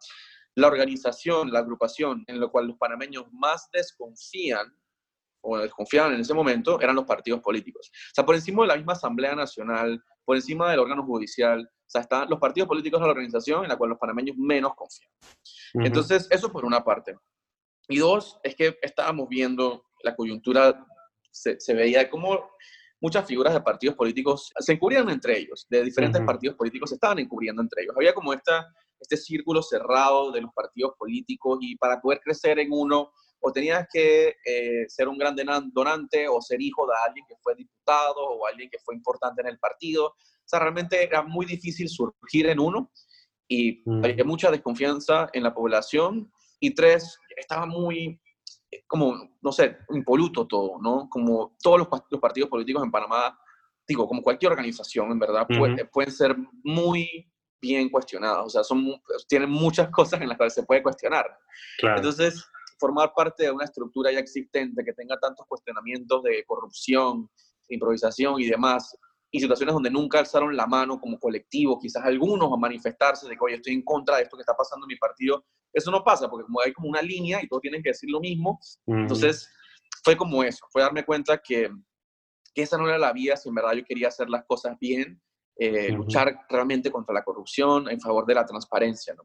la 0.55 0.67
organización, 0.67 1.51
la 1.51 1.59
agrupación 1.59 2.25
en 2.27 2.41
la 2.41 2.47
cual 2.47 2.67
los 2.67 2.77
panameños 2.77 3.25
más 3.31 3.69
desconfían 3.71 4.75
o 5.41 5.57
desconfiaban 5.57 6.13
en 6.13 6.21
ese 6.21 6.33
momento 6.33 6.79
eran 6.81 6.95
los 6.95 7.05
partidos 7.05 7.41
políticos. 7.41 7.89
O 7.93 8.13
sea, 8.13 8.25
por 8.25 8.35
encima 8.35 8.63
de 8.63 8.67
la 8.69 8.75
misma 8.75 8.93
Asamblea 8.93 9.35
Nacional, 9.35 10.03
por 10.25 10.35
encima 10.35 10.69
del 10.71 10.79
órgano 10.79 11.03
judicial, 11.03 11.61
o 11.61 11.89
sea, 11.89 12.01
están 12.01 12.29
los 12.29 12.39
partidos 12.39 12.67
políticos 12.67 12.99
de 12.99 13.05
la 13.05 13.11
organización 13.11 13.63
en 13.63 13.69
la 13.69 13.77
cual 13.77 13.91
los 13.91 13.99
panameños 13.99 14.35
menos 14.37 14.73
confían. 14.75 15.09
Entonces, 15.73 16.27
eso 16.29 16.51
por 16.51 16.65
una 16.65 16.83
parte. 16.83 17.15
Y 17.87 17.99
dos, 17.99 18.37
es 18.43 18.55
que 18.55 18.77
estábamos 18.81 19.29
viendo 19.29 19.85
la 20.03 20.15
coyuntura, 20.15 20.85
se, 21.31 21.59
se 21.59 21.73
veía 21.73 22.09
como 22.09 22.49
muchas 23.01 23.25
figuras 23.25 23.53
de 23.53 23.61
partidos 23.61 23.95
políticos 23.95 24.51
se 24.57 24.73
encubrían 24.73 25.09
entre 25.09 25.37
ellos, 25.37 25.67
de 25.69 25.83
diferentes 25.83 26.21
partidos 26.23 26.55
políticos 26.55 26.89
se 26.89 26.95
estaban 26.95 27.19
encubriendo 27.19 27.61
entre 27.61 27.83
ellos. 27.83 27.95
Había 27.95 28.13
como 28.13 28.33
esta, 28.33 28.67
este 28.99 29.17
círculo 29.17 29.61
cerrado 29.61 30.31
de 30.31 30.41
los 30.41 30.51
partidos 30.53 30.93
políticos 30.97 31.59
y 31.61 31.75
para 31.77 32.01
poder 32.01 32.19
crecer 32.19 32.59
en 32.59 32.69
uno 32.71 33.11
o 33.39 33.51
tenías 33.51 33.87
que 33.91 34.35
eh, 34.45 34.85
ser 34.87 35.07
un 35.07 35.17
gran 35.17 35.35
donante 35.71 36.27
o 36.27 36.41
ser 36.41 36.61
hijo 36.61 36.85
de 36.87 36.93
alguien 37.05 37.25
que 37.27 37.35
fue 37.41 37.55
diputado 37.55 38.19
o 38.19 38.47
alguien 38.47 38.69
que 38.69 38.79
fue 38.79 38.95
importante 38.95 39.41
en 39.41 39.47
el 39.47 39.59
partido. 39.59 40.07
O 40.07 40.49
sea, 40.49 40.59
realmente 40.59 41.03
era 41.03 41.23
muy 41.23 41.45
difícil 41.45 41.89
surgir 41.89 42.47
en 42.47 42.59
uno 42.59 42.91
y 43.47 43.81
mm. 43.85 44.03
había 44.03 44.23
mucha 44.23 44.51
desconfianza 44.51 45.29
en 45.33 45.43
la 45.43 45.53
población. 45.53 46.31
Y 46.59 46.73
tres, 46.73 47.19
estaba 47.35 47.65
muy, 47.65 48.19
eh, 48.71 48.83
como, 48.87 49.15
no 49.41 49.51
sé, 49.51 49.77
impoluto 49.89 50.47
todo, 50.47 50.79
¿no? 50.81 51.07
Como 51.09 51.55
todos 51.61 51.79
los, 51.79 52.19
partidos 52.19 52.49
políticos 52.49 52.83
en 52.83 52.91
Panamá, 52.91 53.37
digo, 53.87 54.07
como 54.07 54.23
cualquier 54.23 54.51
organización, 54.51 55.11
en 55.11 55.19
verdad, 55.19 55.47
pueden 55.91 56.11
ser 56.11 56.35
muy 56.63 57.31
bien 57.61 57.89
cuestionados. 57.89 58.47
O 58.47 58.49
sea, 58.49 58.63
son, 58.63 58.85
tienen 59.27 59.49
muchas 59.49 59.89
cosas 59.91 60.21
en 60.21 60.29
las 60.29 60.37
que 60.37 60.49
se 60.49 60.63
puede 60.63 60.83
cuestionar. 60.83 61.25
Claro. 61.79 61.97
Entonces, 61.97 62.43
formar 62.79 63.13
parte 63.15 63.43
de 63.43 63.51
una 63.51 63.65
estructura 63.65 64.11
ya 64.11 64.19
existente 64.19 64.83
que 64.83 64.93
tenga 64.93 65.17
tantos 65.19 65.45
cuestionamientos 65.47 66.23
de 66.23 66.43
corrupción, 66.45 67.29
improvisación 67.69 68.39
y 68.39 68.47
demás, 68.47 68.95
y 69.31 69.39
situaciones 69.39 69.73
donde 69.73 69.89
nunca 69.89 70.19
alzaron 70.19 70.55
la 70.55 70.67
mano 70.67 70.99
como 70.99 71.19
colectivo, 71.19 71.79
quizás 71.79 72.03
algunos 72.05 72.51
a 72.51 72.57
manifestarse 72.57 73.27
de 73.27 73.35
que, 73.35 73.43
oye, 73.43 73.55
estoy 73.55 73.73
en 73.73 73.83
contra 73.83 74.17
de 74.17 74.23
esto 74.23 74.37
que 74.37 74.41
está 74.41 74.55
pasando 74.55 74.85
en 74.85 74.89
mi 74.89 74.95
partido, 74.95 75.45
eso 75.73 75.91
no 75.91 76.03
pasa, 76.03 76.29
porque 76.29 76.45
como 76.45 76.61
hay 76.61 76.71
como 76.71 76.89
una 76.89 77.01
línea 77.01 77.43
y 77.43 77.47
todos 77.47 77.61
tienen 77.61 77.83
que 77.83 77.89
decir 77.89 78.09
lo 78.09 78.19
mismo, 78.19 78.59
entonces 78.87 79.49
fue 80.03 80.15
como 80.15 80.43
eso, 80.43 80.65
fue 80.71 80.81
darme 80.81 81.03
cuenta 81.03 81.37
que, 81.37 81.69
que 82.53 82.61
esa 82.61 82.77
no 82.77 82.87
era 82.87 82.97
la 82.97 83.11
vía 83.11 83.35
si 83.35 83.49
en 83.49 83.55
verdad 83.55 83.73
yo 83.73 83.83
quería 83.83 84.07
hacer 84.07 84.29
las 84.29 84.45
cosas 84.45 84.77
bien 84.79 85.21
eh, 85.59 85.91
luchar 85.91 86.45
realmente 86.49 86.91
contra 86.91 87.13
la 87.13 87.23
corrupción 87.23 87.89
en 87.89 87.99
favor 87.99 88.25
de 88.25 88.35
la 88.35 88.45
transparencia. 88.45 89.15
¿no? 89.15 89.23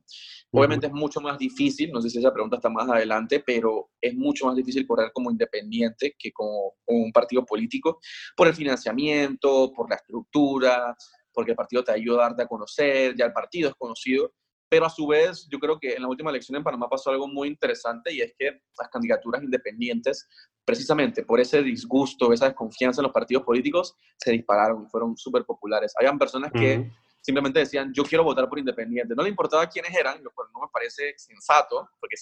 Obviamente 0.51 0.87
es 0.87 0.93
mucho 0.93 1.21
más 1.21 1.39
difícil, 1.39 1.91
no 1.93 2.01
sé 2.01 2.09
si 2.09 2.19
esa 2.19 2.33
pregunta 2.33 2.57
está 2.57 2.71
más 2.71 2.89
adelante, 2.89 3.43
pero 3.45 3.91
es 4.01 4.15
mucho 4.15 4.47
más 4.47 4.57
difícil 4.57 4.87
correr 4.87 5.13
como 5.13 5.31
independiente 5.31 6.15
que 6.19 6.33
como, 6.33 6.75
un 6.87 7.13
partido 7.13 7.45
político 7.45 8.01
por 8.37 8.49
el 8.49 8.55
financiamiento, 8.55 9.73
por 9.75 9.89
la 9.89 9.97
estructura, 9.97 10.97
porque 11.33 11.53
el 11.53 11.57
partido 11.57 11.85
te 11.85 11.93
ayuda 11.93 12.27
a 12.27 12.29
darte 12.29 12.43
a 12.43 12.47
conocer, 12.47 13.15
ya 13.17 13.27
el 13.27 13.33
partido 13.33 13.69
es 13.71 13.75
conocido, 13.75 14.33
pero 14.73 14.87
a 14.87 14.89
su 14.89 15.07
vez 15.07 15.47
yo 15.51 15.59
creo 15.59 15.79
que 15.79 15.93
en 15.97 16.01
la 16.01 16.09
última 16.09 16.31
elección 16.31 16.57
en 16.57 16.65
Panamá 16.65 16.89
pasó 16.89 17.11
algo 17.11 17.29
muy 17.29 17.47
interesante 17.47 18.11
y 18.11 18.23
es 18.23 18.33
que 18.39 18.63
las 18.79 18.89
candidaturas 18.89 19.43
independientes, 19.43 20.27
precisamente 20.65 21.25
por 21.25 21.41
ese 21.41 21.63
disgusto, 21.63 22.33
esa 22.33 22.47
desconfianza 22.47 23.03
en 23.03 23.05
los 23.05 23.13
partidos 23.13 23.45
políticos, 23.45 23.95
se 24.17 24.33
dispararon 24.33 24.83
y 24.83 24.89
fueron 24.89 25.15
súper 25.15 25.45
populares. 25.45 25.93
Habían 25.99 26.19
personas 26.19 26.51
que 26.53 26.91
simplemente 27.21 27.59
decían, 27.59 27.93
yo 27.93 28.03
quiero 28.03 28.25
votar 28.25 28.49
por 28.49 28.59
independiente. 28.59 29.15
No 29.15 29.23
le 29.23 29.29
importaba 29.29 29.67
quiénes 29.67 29.95
eran, 29.95 30.25
lo 30.25 30.31
cual 30.31 30.49
no 30.55 30.63
me 30.63 30.69
parece 30.73 31.13
sensato, 31.19 31.91
porque, 32.01 32.17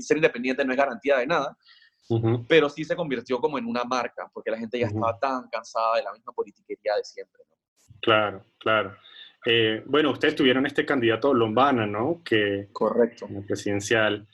ser 0.00 0.16
independiente 0.16 0.64
no 0.64 0.70
es 0.70 0.78
garantía 0.78 1.18
de 1.18 1.26
nada, 1.26 1.58
pero 2.46 2.68
sí 2.68 2.84
se 2.84 2.94
convirtió 2.94 3.40
como 3.40 3.58
en 3.58 3.66
una 3.66 3.82
marca, 3.82 4.30
porque 4.32 4.52
la 4.52 4.58
gente 4.58 4.78
ya 4.78 4.86
estaba 4.86 5.18
tan 5.18 5.48
cansada 5.48 5.96
de 5.96 6.04
la 6.04 6.12
misma 6.12 6.32
politiquería 6.32 6.94
de 6.94 7.02
siempre. 7.02 7.42
Claro, 8.00 8.44
claro. 8.60 8.96
Eh, 9.44 9.82
bueno, 9.86 10.12
ustedes 10.12 10.36
tuvieron 10.36 10.66
este 10.66 10.86
candidato 10.86 11.34
Lombana, 11.34 11.86
¿no? 11.86 12.22
Que, 12.24 12.68
Correcto. 12.72 13.26
En 13.28 13.44
presidencial. 13.46 14.26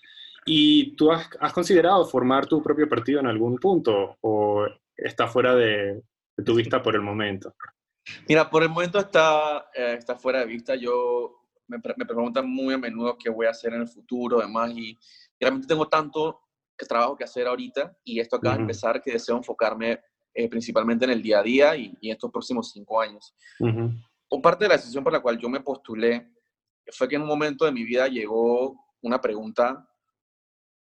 ¿Y 0.44 0.96
tú 0.96 1.12
has, 1.12 1.28
considerado 1.52 2.06
formar 2.06 2.46
tu 2.46 2.62
propio 2.62 2.88
partido 2.88 3.20
en 3.20 3.26
algún 3.26 3.58
punto 3.58 4.16
o 4.20 4.66
está 4.96 5.26
fuera 5.28 5.54
de, 5.54 6.02
tu 6.44 6.54
vista 6.54 6.82
por 6.82 6.94
el 6.94 7.02
momento? 7.02 7.54
Mira, 8.28 8.48
por 8.48 8.62
el 8.62 8.70
momento 8.70 8.98
está, 8.98 9.70
eh, 9.74 9.96
está 9.98 10.16
fuera 10.16 10.40
de 10.40 10.46
vista. 10.46 10.74
Yo 10.74 11.42
me, 11.66 11.78
me, 11.96 12.06
preguntan 12.06 12.48
muy 12.48 12.74
a 12.74 12.78
menudo 12.78 13.16
qué 13.18 13.28
voy 13.28 13.46
a 13.46 13.50
hacer 13.50 13.74
en 13.74 13.82
el 13.82 13.88
futuro, 13.88 14.40
además, 14.40 14.72
y, 14.74 14.98
realmente 15.40 15.68
tengo 15.68 15.88
tanto 15.88 16.40
trabajo 16.86 17.16
que 17.16 17.24
hacer 17.24 17.46
ahorita 17.46 17.96
y 18.04 18.20
esto 18.20 18.36
acaba 18.36 18.54
de 18.54 18.62
empezar 18.62 19.02
que 19.02 19.12
deseo 19.12 19.36
enfocarme 19.36 20.00
eh, 20.32 20.48
principalmente 20.48 21.04
en 21.04 21.10
el 21.10 21.22
día 21.22 21.40
a 21.40 21.42
día 21.42 21.76
y, 21.76 21.86
en 22.00 22.12
estos 22.12 22.30
próximos 22.30 22.70
cinco 22.70 23.00
años 23.00 23.34
o 24.28 24.42
parte 24.42 24.64
de 24.64 24.68
la 24.68 24.76
decisión 24.76 25.04
por 25.04 25.12
la 25.12 25.20
cual 25.20 25.38
yo 25.38 25.48
me 25.48 25.60
postulé 25.60 26.32
fue 26.90 27.08
que 27.08 27.16
en 27.16 27.22
un 27.22 27.28
momento 27.28 27.64
de 27.64 27.72
mi 27.72 27.84
vida 27.84 28.08
llegó 28.08 28.86
una 29.02 29.20
pregunta 29.20 29.88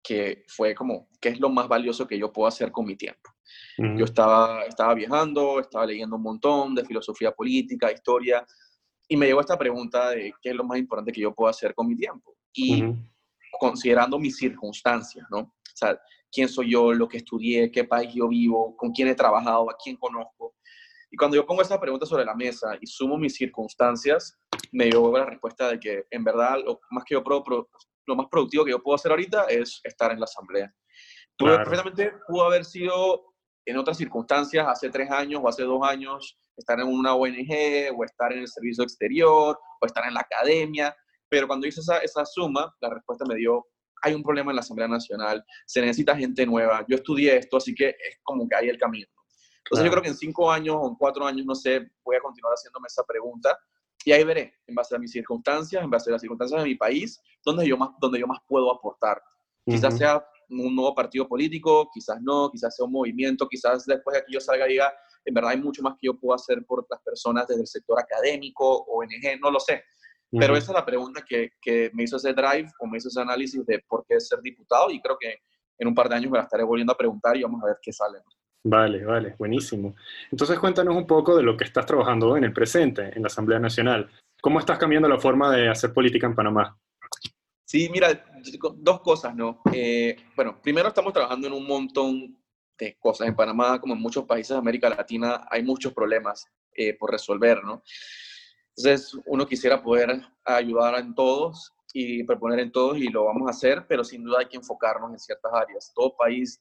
que 0.03 0.45
fue 0.47 0.75
como, 0.75 1.09
¿qué 1.21 1.31
es 1.31 1.41
lo 1.41 1.49
más 1.49 1.67
valioso 1.67 2.07
que 2.07 2.19
yo 2.19 2.33
puedo 2.33 2.47
hacer 2.47 2.71
con 2.71 2.87
mi 2.87 2.97
tiempo? 2.97 3.31
Yo 3.79 4.05
estaba, 4.05 4.65
estaba 4.65 4.95
viajando, 4.95 5.61
estaba 5.61 5.85
leyendo 5.85 6.17
un 6.17 6.23
montón 6.23 6.75
de 6.75 6.85
filosofía 6.85 7.33
política, 7.33 7.93
historia, 7.93 8.47
y 9.09 9.17
me 9.17 9.27
llegó 9.27 9.41
esta 9.41 9.59
pregunta 9.59 10.11
de 10.11 10.33
qué 10.41 10.51
es 10.51 10.57
lo 10.57 10.65
más 10.65 10.79
importante 10.79 11.13
que 11.13 11.21
yo 11.21 11.35
puedo 11.35 11.51
hacer 11.51 11.75
con 11.75 11.87
mi 11.87 11.97
tiempo. 11.97 12.37
Y 12.53 12.85
considerando 13.59 14.19
mis 14.19 14.37
circunstancias, 14.37 15.27
¿no? 15.31 15.39
O 15.39 15.79
sea, 15.79 15.99
quién 16.33 16.49
soy 16.49 16.73
yo, 16.73 16.93
lo 16.93 17.09
que 17.09 17.19
estudié, 17.19 17.71
qué 17.71 17.85
país 17.85 18.13
yo 18.15 18.29
vivo, 18.29 18.77
con 18.77 18.93
quién 18.93 19.09
he 19.09 19.15
trabajado, 19.15 19.71
a 19.71 19.77
quién 19.83 19.97
conozco. 19.97 20.55
Y 21.11 21.17
cuando 21.17 21.37
yo 21.37 21.47
pongo 21.47 21.63
esa 21.63 21.81
pregunta 21.81 22.07
sobre 22.07 22.25
la 22.25 22.35
mesa 22.35 22.77
y 22.81 22.87
sumo 22.87 23.17
mis 23.17 23.35
circunstancias, 23.35 24.39
me 24.73 24.87
llegó 24.87 25.17
la 25.17 25.27
respuesta 25.27 25.71
de 25.71 25.79
que 25.79 26.05
en 26.11 26.25
verdad 26.25 26.59
lo 26.65 26.81
más, 26.91 27.05
que 27.05 27.15
yo 27.15 27.23
lo 28.07 28.17
más 28.17 28.27
productivo 28.31 28.65
que 28.65 28.73
yo 28.73 28.83
puedo 28.83 28.97
hacer 28.97 29.11
ahorita 29.11 29.45
es 29.45 29.81
estar 29.85 30.11
en 30.13 30.21
la 30.21 30.25
asamblea. 30.25 30.73
Claro. 31.39 31.59
Perfectamente 31.59 32.13
pudo 32.27 32.45
haber 32.45 32.65
sido 32.65 33.35
en 33.67 33.77
otras 33.77 33.99
circunstancias, 33.99 34.67
hace 34.67 34.91
tres 34.91 35.11
años 35.11 35.41
o 35.43 35.49
hace 35.49 35.65
dos 35.65 35.87
años, 35.87 36.39
estar 36.57 36.79
en 36.81 36.87
una 36.87 37.15
ONG 37.15 37.93
o 37.97 38.05
estar 38.05 38.33
en 38.33 38.41
el 38.41 38.49
servicio 38.49 38.85
exterior 38.85 39.59
o 39.81 39.87
estar 39.87 40.07
en 40.07 40.15
la 40.15 40.21
academia, 40.21 40.95
pero 41.29 41.47
cuando 41.47 41.67
hice 41.67 41.81
esa, 41.81 41.99
esa 41.99 42.25
suma, 42.25 42.73
la 42.81 42.91
respuesta 42.91 43.25
me 43.27 43.35
dio, 43.35 43.67
hay 44.03 44.15
un 44.15 44.23
problema 44.23 44.53
en 44.53 44.57
la 44.57 44.61
Asamblea 44.61 44.89
Nacional, 44.89 45.45
se 45.67 45.81
necesita 45.81 46.17
gente 46.17 46.47
nueva, 46.47 46.85
yo 46.89 46.97
estudié 46.97 47.37
esto, 47.37 47.57
así 47.57 47.75
que 47.75 47.89
es 47.89 48.19
como 48.23 48.49
que 48.49 48.57
hay 48.57 48.69
el 48.69 48.79
camino. 48.79 49.09
Entonces 49.67 49.85
yo 49.85 49.91
creo 49.91 50.03
que 50.03 50.09
en 50.09 50.17
cinco 50.17 50.51
años 50.51 50.77
o 50.79 50.89
en 50.89 50.95
cuatro 50.95 51.27
años, 51.27 51.45
no 51.45 51.55
sé, 51.55 51.91
voy 52.05 52.17
a 52.17 52.21
continuar 52.21 52.55
haciéndome 52.55 52.87
esa 52.87 53.03
pregunta 53.05 53.59
y 54.05 54.13
ahí 54.13 54.23
veré, 54.23 54.55
en 54.69 54.75
base 54.77 54.95
a 54.95 54.99
mis 55.01 55.11
circunstancias, 55.11 55.83
en 55.83 55.91
base 55.91 56.11
a 56.11 56.13
las 56.13 56.21
circunstancias 56.21 56.63
de 56.63 56.69
mi 56.69 56.77
país, 56.77 57.21
donde 57.45 57.67
yo 57.67 57.77
más, 57.77 57.91
donde 58.01 58.21
yo 58.21 58.27
más 58.29 58.39
puedo 58.47 58.73
aportar. 58.73 59.21
Quizás 59.69 59.99
sea 59.99 60.25
un 60.49 60.77
nuevo 60.77 60.95
partido 60.95 61.27
político, 61.27 61.91
quizás 61.93 62.23
no, 62.23 62.49
quizás 62.49 62.77
sea 62.77 62.87
un 62.87 62.93
movimiento, 62.93 63.49
quizás 63.49 63.85
después 63.85 64.15
de 64.15 64.25
que 64.25 64.33
yo 64.33 64.41
salga 64.41 64.69
y 64.69 64.75
diga, 64.75 64.95
en 65.25 65.35
verdad 65.35 65.51
hay 65.51 65.61
mucho 65.61 65.83
más 65.83 65.95
que 65.95 66.07
yo 66.07 66.17
puedo 66.17 66.37
hacer 66.37 66.65
por 66.65 66.87
las 66.89 67.03
personas 67.03 67.49
desde 67.49 67.63
el 67.63 67.67
sector 67.67 67.99
académico, 67.99 68.85
ONG, 68.85 69.41
no 69.41 69.51
lo 69.51 69.59
sé. 69.59 69.83
Pero 70.31 70.57
esa 70.57 70.71
es 70.71 70.77
la 70.77 70.87
pregunta 70.87 71.25
que, 71.29 71.51
que, 71.61 71.91
me 71.93 72.05
hizo 72.05 72.17
ese 72.17 72.33
drive 72.33 72.71
o 72.79 72.87
me 72.87 72.99
hizo 72.99 73.09
ese 73.09 73.21
análisis 73.21 73.67
de 73.67 73.83
por 73.89 74.05
qué 74.07 74.21
ser 74.21 74.41
diputado 74.41 74.91
y 74.91 75.01
creo 75.01 75.17
que 75.19 75.35
en 75.79 75.89
un 75.89 75.95
par 75.95 76.09
de 76.09 76.15
años 76.15 76.31
me 76.31 76.39
la 76.39 76.45
estaré 76.45 76.63
volviendo 76.63 76.93
a 76.93 76.97
preguntar 76.97 77.37
y 77.37 77.43
vamos 77.43 77.61
a 77.63 77.67
ver 77.67 77.79
qué 77.83 77.93
sale. 77.93 78.19
Vale, 78.65 79.05
vale, 79.05 79.35
buenísimo. 79.39 79.95
Entonces 80.31 80.59
cuéntanos 80.59 80.97
un 80.97 81.07
poco 81.07 81.37
de 81.37 81.43
lo 81.43 81.57
que 81.57 81.65
estás 81.65 81.87
trabajando 81.87 82.37
en 82.37 82.45
el 82.45 82.53
presente, 82.53 83.13
en 83.15 83.23
la 83.23 83.29
Asamblea 83.29 83.61
Nacional. 83.61 84.11
¿Cómo 84.41 84.59
estás 84.59 84.79
cambiando 84.79 85.09
la 85.09 85.19
forma 85.19 85.55
de 85.55 85.69
hacer 85.69 85.93
política 85.93 86.27
en 86.27 86.35
Panamá? 86.35 86.77
Sí, 87.65 87.89
mira, 87.91 88.25
dos 88.77 89.01
cosas, 89.01 89.35
¿no? 89.35 89.61
Eh, 89.73 90.17
bueno, 90.37 90.61
primero 90.63 90.89
estamos 90.89 91.13
trabajando 91.13 91.49
en 91.49 91.53
un 91.53 91.67
montón 91.67 92.37
de 92.79 92.97
cosas. 92.99 93.27
En 93.29 93.35
Panamá, 93.35 93.81
como 93.81 93.95
en 93.95 94.01
muchos 94.01 94.25
países 94.25 94.51
de 94.51 94.59
América 94.59 94.89
Latina, 94.89 95.47
hay 95.51 95.63
muchos 95.63 95.93
problemas 95.93 96.47
eh, 96.75 96.95
por 96.95 97.11
resolver, 97.11 97.65
¿no? 97.65 97.83
Entonces, 98.77 99.19
uno 99.27 99.47
quisiera 99.47 99.83
poder 99.83 100.23
ayudar 100.45 100.99
en 101.01 101.15
todos 101.15 101.73
y 101.93 102.23
proponer 102.25 102.61
en 102.61 102.71
todos 102.71 102.99
y 102.99 103.09
lo 103.09 103.25
vamos 103.25 103.49
a 103.49 103.51
hacer, 103.51 103.87
pero 103.89 104.05
sin 104.05 104.23
duda 104.23 104.41
hay 104.41 104.47
que 104.47 104.59
enfocarnos 104.59 105.11
en 105.11 105.19
ciertas 105.19 105.53
áreas. 105.53 105.93
Todo 105.95 106.15
país 106.15 106.61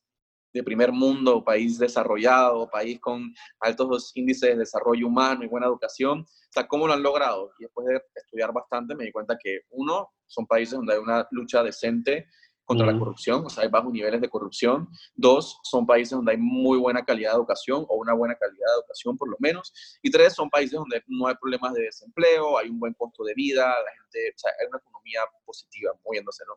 de 0.55 0.63
primer 0.63 0.93
mundo, 0.93 1.43
país 1.43 1.77
desarrollado, 1.77 2.69
país 2.69 2.97
con 3.01 3.33
altos 3.59 4.13
índices 4.15 4.51
de 4.51 4.55
desarrollo 4.55 5.07
humano 5.07 5.43
y 5.43 5.47
buena 5.47 5.67
educación, 5.67 6.21
o 6.21 6.51
sea, 6.51 6.65
¿cómo 6.65 6.87
lo 6.87 6.93
han 6.93 7.03
logrado? 7.03 7.51
Y 7.59 7.63
después 7.63 7.85
de 7.87 8.01
estudiar 8.15 8.53
bastante 8.53 8.95
me 8.95 9.03
di 9.03 9.11
cuenta 9.11 9.37
que, 9.37 9.63
uno, 9.71 10.13
son 10.25 10.47
países 10.47 10.77
donde 10.77 10.93
hay 10.93 10.99
una 10.99 11.27
lucha 11.31 11.61
decente 11.61 12.27
contra 12.63 12.87
la 12.87 12.97
corrupción, 12.97 13.45
o 13.45 13.49
sea, 13.49 13.63
hay 13.63 13.69
bajos 13.69 13.91
niveles 13.91 14.21
de 14.21 14.29
corrupción. 14.29 14.87
Dos, 15.13 15.59
son 15.63 15.85
países 15.85 16.11
donde 16.11 16.31
hay 16.31 16.37
muy 16.37 16.79
buena 16.79 17.03
calidad 17.03 17.31
de 17.31 17.37
educación 17.37 17.85
o 17.89 17.97
una 17.97 18.13
buena 18.13 18.33
calidad 18.35 18.65
de 18.65 18.79
educación 18.79 19.17
por 19.17 19.29
lo 19.29 19.35
menos. 19.39 19.71
Y 20.01 20.09
tres, 20.09 20.33
son 20.33 20.49
países 20.49 20.79
donde 20.79 21.03
no 21.05 21.27
hay 21.27 21.35
problemas 21.35 21.73
de 21.73 21.83
desempleo, 21.83 22.57
hay 22.57 22.69
un 22.69 22.79
buen 22.79 22.93
costo 22.93 23.23
de 23.23 23.33
vida, 23.35 23.65
la 23.65 23.91
gente, 24.01 24.33
o 24.33 24.39
sea, 24.39 24.51
hay 24.59 24.67
una 24.67 24.79
economía 24.79 25.19
positiva 25.45 25.91
moviéndose, 26.03 26.43
¿no? 26.47 26.55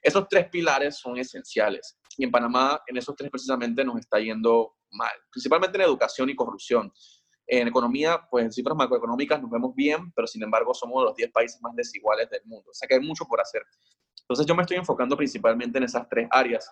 Esos 0.00 0.28
tres 0.28 0.48
pilares 0.48 0.96
son 0.96 1.18
esenciales. 1.18 1.99
Y 2.20 2.24
en 2.24 2.30
Panamá, 2.30 2.78
en 2.86 2.98
esos 2.98 3.16
tres 3.16 3.30
precisamente 3.30 3.82
nos 3.82 3.96
está 3.96 4.20
yendo 4.20 4.76
mal, 4.90 5.10
principalmente 5.32 5.78
en 5.78 5.84
educación 5.84 6.28
y 6.28 6.36
corrupción. 6.36 6.92
En 7.46 7.66
economía, 7.66 8.20
pues 8.30 8.44
en 8.44 8.52
cifras 8.52 8.76
macroeconómicas 8.76 9.40
nos 9.40 9.50
vemos 9.50 9.74
bien, 9.74 10.12
pero 10.14 10.26
sin 10.26 10.42
embargo 10.42 10.74
somos 10.74 11.02
los 11.02 11.16
10 11.16 11.32
países 11.32 11.62
más 11.62 11.74
desiguales 11.74 12.28
del 12.28 12.42
mundo. 12.44 12.70
O 12.70 12.74
sea 12.74 12.86
que 12.86 12.96
hay 12.96 13.00
mucho 13.00 13.24
por 13.24 13.40
hacer. 13.40 13.62
Entonces 14.20 14.44
yo 14.44 14.54
me 14.54 14.60
estoy 14.60 14.76
enfocando 14.76 15.16
principalmente 15.16 15.78
en 15.78 15.84
esas 15.84 16.06
tres 16.10 16.28
áreas. 16.30 16.70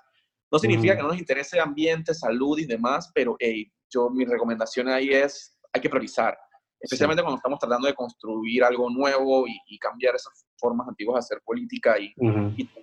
No 0.53 0.59
significa 0.59 0.95
que 0.95 1.01
no 1.01 1.09
nos 1.09 1.19
interese 1.19 1.59
ambiente, 1.59 2.13
salud 2.13 2.59
y 2.59 2.67
demás, 2.67 3.11
pero 3.15 3.35
hey, 3.39 3.73
yo 3.89 4.11
mi 4.11 4.27
recomendación 4.27 4.89
ahí 4.89 5.09
es, 5.09 5.59
hay 5.73 5.81
que 5.81 5.89
priorizar, 5.89 6.37
especialmente 6.81 7.23
cuando 7.23 7.37
estamos 7.37 7.59
tratando 7.59 7.87
de 7.87 7.95
construir 7.95 8.65
algo 8.65 8.91
nuevo 8.91 9.47
y, 9.47 9.79
cambiar 9.79 10.17
esas 10.17 10.47
formas 10.57 10.89
antiguas 10.89 11.15
de 11.15 11.19
hacer 11.19 11.43
política 11.45 11.99
y, 11.99 12.13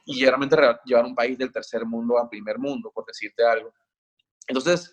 y, 0.05 0.25
realmente 0.25 0.57
llevar 0.85 1.05
un 1.05 1.15
país 1.15 1.37
del 1.37 1.51
tercer 1.51 1.85
mundo 1.85 2.17
a 2.17 2.29
primer 2.29 2.57
mundo, 2.57 2.91
por 2.93 3.05
decirte 3.05 3.43
algo. 3.43 3.73
Entonces, 4.47 4.91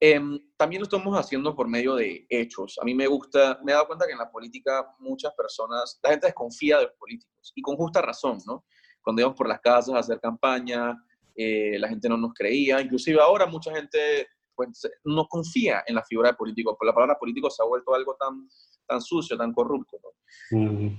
em, 0.00 0.38
también 0.56 0.80
lo 0.80 0.84
estamos 0.84 1.16
haciendo 1.18 1.54
por 1.54 1.68
medio 1.68 1.94
de 1.94 2.26
hechos. 2.28 2.78
A 2.80 2.84
mí 2.84 2.94
me 2.94 3.06
gusta, 3.06 3.58
me 3.64 3.72
he 3.72 3.74
dado 3.74 3.86
cuenta 3.86 4.06
que 4.06 4.12
en 4.12 4.18
la 4.18 4.30
política 4.30 4.94
muchas 4.98 5.32
personas, 5.34 5.98
la 6.02 6.10
gente 6.10 6.26
desconfía 6.26 6.78
de 6.78 6.84
los 6.84 6.94
políticos 6.94 7.52
y 7.54 7.62
con 7.62 7.76
justa 7.76 8.02
razón, 8.02 8.38
¿no? 8.46 8.64
cuando 9.08 9.22
íbamos 9.22 9.38
por 9.38 9.48
las 9.48 9.60
casas 9.60 9.94
a 9.94 10.00
hacer 10.00 10.20
campaña, 10.20 10.94
eh, 11.34 11.78
la 11.78 11.88
gente 11.88 12.10
no 12.10 12.18
nos 12.18 12.34
creía, 12.34 12.78
inclusive 12.78 13.18
ahora 13.18 13.46
mucha 13.46 13.74
gente 13.74 14.28
pues, 14.58 14.90
no 15.04 15.28
confía 15.28 15.84
en 15.86 15.94
la 15.94 16.04
figura 16.04 16.30
de 16.30 16.34
político, 16.34 16.72
porque 16.72 16.86
la 16.86 16.94
palabra 16.94 17.16
político 17.16 17.48
se 17.48 17.62
ha 17.62 17.66
vuelto 17.66 17.94
algo 17.94 18.16
tan, 18.16 18.48
tan 18.86 19.00
sucio, 19.00 19.36
tan 19.36 19.52
corrupto. 19.52 19.96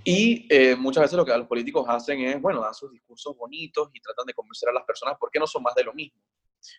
Y 0.06 0.48
eh, 0.50 0.76
muchas 0.78 1.04
veces 1.04 1.18
lo 1.18 1.26
que 1.26 1.38
los 1.38 1.48
políticos 1.48 1.86
hacen 1.90 2.22
es, 2.22 2.42
bueno, 2.42 2.62
dan 2.62 2.74
sus 2.74 2.90
discursos 2.92 3.36
bonitos 3.36 3.90
y 3.94 4.00
tratan 4.00 4.26
de 4.26 4.34
convencer 4.34 4.70
a 4.70 4.74
las 4.74 4.86
personas 4.86 5.18
porque 5.20 5.40
no 5.40 5.46
son 5.46 5.62
más 5.62 5.76
de 5.76 5.84
lo 5.84 5.94
mismo. 5.94 6.22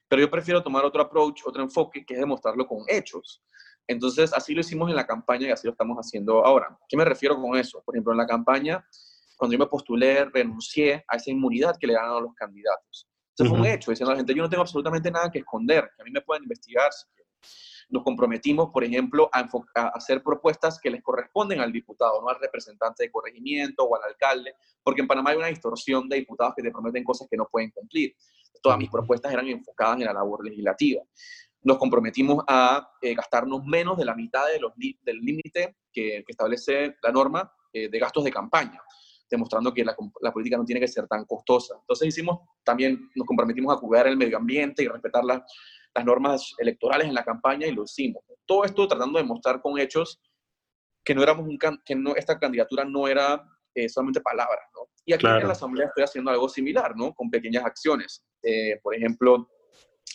Pero 0.08 0.22
yo 0.22 0.30
prefiero 0.30 0.62
tomar 0.62 0.84
otro 0.84 1.02
approach, 1.02 1.42
otro 1.44 1.62
enfoque, 1.62 2.04
que 2.04 2.14
es 2.14 2.20
demostrarlo 2.20 2.66
con 2.66 2.78
hechos. 2.88 3.42
Entonces, 3.86 4.32
así 4.32 4.54
lo 4.54 4.60
hicimos 4.60 4.88
en 4.88 4.96
la 4.96 5.06
campaña 5.06 5.48
y 5.48 5.50
así 5.50 5.66
lo 5.66 5.72
estamos 5.72 5.98
haciendo 5.98 6.44
ahora. 6.44 6.78
¿Qué 6.88 6.96
me 6.96 7.04
refiero 7.04 7.36
con 7.36 7.56
eso? 7.58 7.82
Por 7.84 7.94
ejemplo, 7.94 8.12
en 8.12 8.18
la 8.18 8.26
campaña 8.26 8.84
cuando 9.40 9.54
yo 9.54 9.58
me 9.58 9.66
postulé, 9.68 10.26
renuncié 10.26 11.02
a 11.08 11.16
esa 11.16 11.30
inmunidad 11.30 11.74
que 11.80 11.86
le 11.86 11.94
dan 11.94 12.10
a 12.10 12.20
los 12.20 12.34
candidatos. 12.34 13.08
Eso 13.36 13.48
fue 13.48 13.58
un 13.58 13.66
hecho, 13.66 13.90
diciendo 13.90 14.10
a 14.10 14.14
la 14.14 14.18
gente, 14.18 14.34
yo 14.34 14.42
no 14.42 14.50
tengo 14.50 14.62
absolutamente 14.62 15.10
nada 15.10 15.30
que 15.30 15.38
esconder, 15.38 15.90
que 15.96 16.02
a 16.02 16.04
mí 16.04 16.10
me 16.10 16.20
pueden 16.20 16.42
investigar 16.42 16.90
Nos 17.88 18.02
comprometimos, 18.02 18.70
por 18.70 18.84
ejemplo, 18.84 19.30
a, 19.32 19.48
a, 19.74 19.88
hacer 19.88 20.22
propuestas 20.22 20.78
que 20.78 20.90
les 20.90 21.02
corresponden 21.02 21.60
al 21.60 21.72
diputado, 21.72 22.20
no 22.20 22.28
al 22.28 22.38
representante 22.40 23.04
de 23.04 23.10
corregimiento 23.10 23.84
o 23.84 23.96
al 23.96 24.02
alcalde, 24.08 24.54
porque 24.82 25.00
en 25.00 25.08
Panamá 25.08 25.30
hay 25.30 25.38
una 25.38 25.46
distorsión 25.46 26.08
de 26.08 26.16
diputados 26.16 26.54
que 26.56 26.62
te 26.62 26.70
prometen 26.70 27.02
cosas 27.04 27.28
que 27.30 27.36
no 27.36 27.48
pueden 27.50 27.70
cumplir. 27.70 28.14
Todas 28.62 28.78
mis 28.78 28.90
propuestas 28.90 29.32
eran 29.32 29.48
enfocadas 29.48 29.98
en 29.98 30.04
la 30.04 30.12
labor 30.12 30.44
legislativa. 30.44 31.02
Nos 31.62 31.78
comprometimos 31.78 32.44
a 32.46 32.90
eh, 33.00 33.14
gastarnos 33.14 33.64
menos 33.64 33.98
de 33.98 34.04
la 34.04 34.14
mitad 34.14 34.46
de 34.46 34.60
los 34.60 34.72
del 34.76 35.18
límite 35.18 35.76
que, 35.92 36.24
que, 36.26 36.32
establece 36.32 36.96
la 37.02 37.12
norma 37.12 37.52
eh, 37.72 37.88
de 37.88 37.98
gastos 37.98 38.24
de 38.24 38.30
campaña 38.30 38.80
demostrando 39.30 39.72
que 39.72 39.84
la, 39.84 39.94
política 40.32 40.56
no 40.56 40.64
tiene 40.64 40.80
que 40.80 40.88
ser 40.88 41.06
tan 41.06 41.24
costosa. 41.24 41.76
Entonces 41.80 42.08
hicimos, 42.08 42.40
también 42.64 43.10
nos 43.14 43.26
comprometimos 43.26 43.76
a 43.76 43.80
cuidar 43.80 44.06
el 44.06 44.16
medio 44.16 44.36
ambiente 44.36 44.82
y 44.82 44.88
respetar 44.88 45.24
las, 45.24 45.42
las 45.94 46.04
normas 46.04 46.54
electorales 46.58 47.06
en 47.06 47.14
la 47.14 47.24
campaña 47.24 47.66
y 47.66 47.72
lo 47.72 47.84
hicimos. 47.84 48.24
Todo 48.44 48.64
esto 48.64 48.88
tratando 48.88 49.18
de 49.18 49.24
mostrar 49.24 49.60
con 49.60 49.78
hechos 49.78 50.20
que 51.04 51.14
no 51.14 51.22
éramos 51.22 51.46
un 51.46 51.58
que 51.84 51.94
no, 51.94 52.14
esta 52.16 52.38
candidatura 52.38 52.84
no 52.84 53.08
era 53.08 53.42
eh, 53.74 53.88
solamente 53.88 54.20
palabras, 54.20 54.64
¿no? 54.74 54.88
Y 55.04 55.12
aquí 55.12 55.26
en 55.26 55.46
la 55.46 55.52
Asamblea 55.52 55.86
estoy 55.86 56.04
haciendo 56.04 56.30
algo 56.30 56.48
similar, 56.48 56.94
¿no? 56.96 57.14
Con 57.14 57.30
pequeñas 57.30 57.64
acciones. 57.64 58.24
Eh, 58.42 58.78
por 58.82 58.94
ejemplo, 58.94 59.48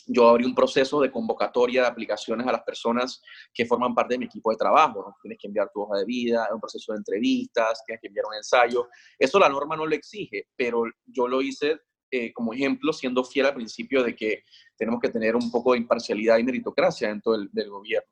yo 0.07 0.29
abrí 0.29 0.45
un 0.45 0.55
proceso 0.55 1.01
de 1.01 1.11
convocatoria 1.11 1.81
de 1.81 1.87
aplicaciones 1.87 2.45
a 2.47 2.51
las 2.51 2.63
personas 2.63 3.21
que 3.53 3.65
forman 3.65 3.95
parte 3.95 4.13
de 4.13 4.19
mi 4.19 4.25
equipo 4.25 4.51
de 4.51 4.57
trabajo. 4.57 5.03
¿no? 5.07 5.15
Tienes 5.21 5.37
que 5.39 5.47
enviar 5.47 5.69
tu 5.73 5.81
hoja 5.81 5.97
de 5.99 6.05
vida, 6.05 6.47
un 6.53 6.59
proceso 6.59 6.93
de 6.93 6.99
entrevistas, 6.99 7.83
tienes 7.85 8.01
que 8.01 8.07
enviar 8.07 8.25
un 8.27 8.35
ensayo. 8.35 8.87
Eso 9.17 9.39
la 9.39 9.49
norma 9.49 9.75
no 9.75 9.85
lo 9.85 9.95
exige, 9.95 10.47
pero 10.55 10.83
yo 11.05 11.27
lo 11.27 11.41
hice 11.41 11.79
eh, 12.11 12.31
como 12.31 12.53
ejemplo, 12.53 12.93
siendo 12.93 13.23
fiel 13.23 13.47
al 13.47 13.55
principio 13.55 14.03
de 14.03 14.15
que 14.15 14.43
tenemos 14.77 15.01
que 15.01 15.09
tener 15.09 15.35
un 15.35 15.51
poco 15.51 15.73
de 15.73 15.79
imparcialidad 15.79 16.37
y 16.37 16.43
meritocracia 16.43 17.09
dentro 17.09 17.33
del, 17.33 17.49
del 17.51 17.69
gobierno. 17.69 18.09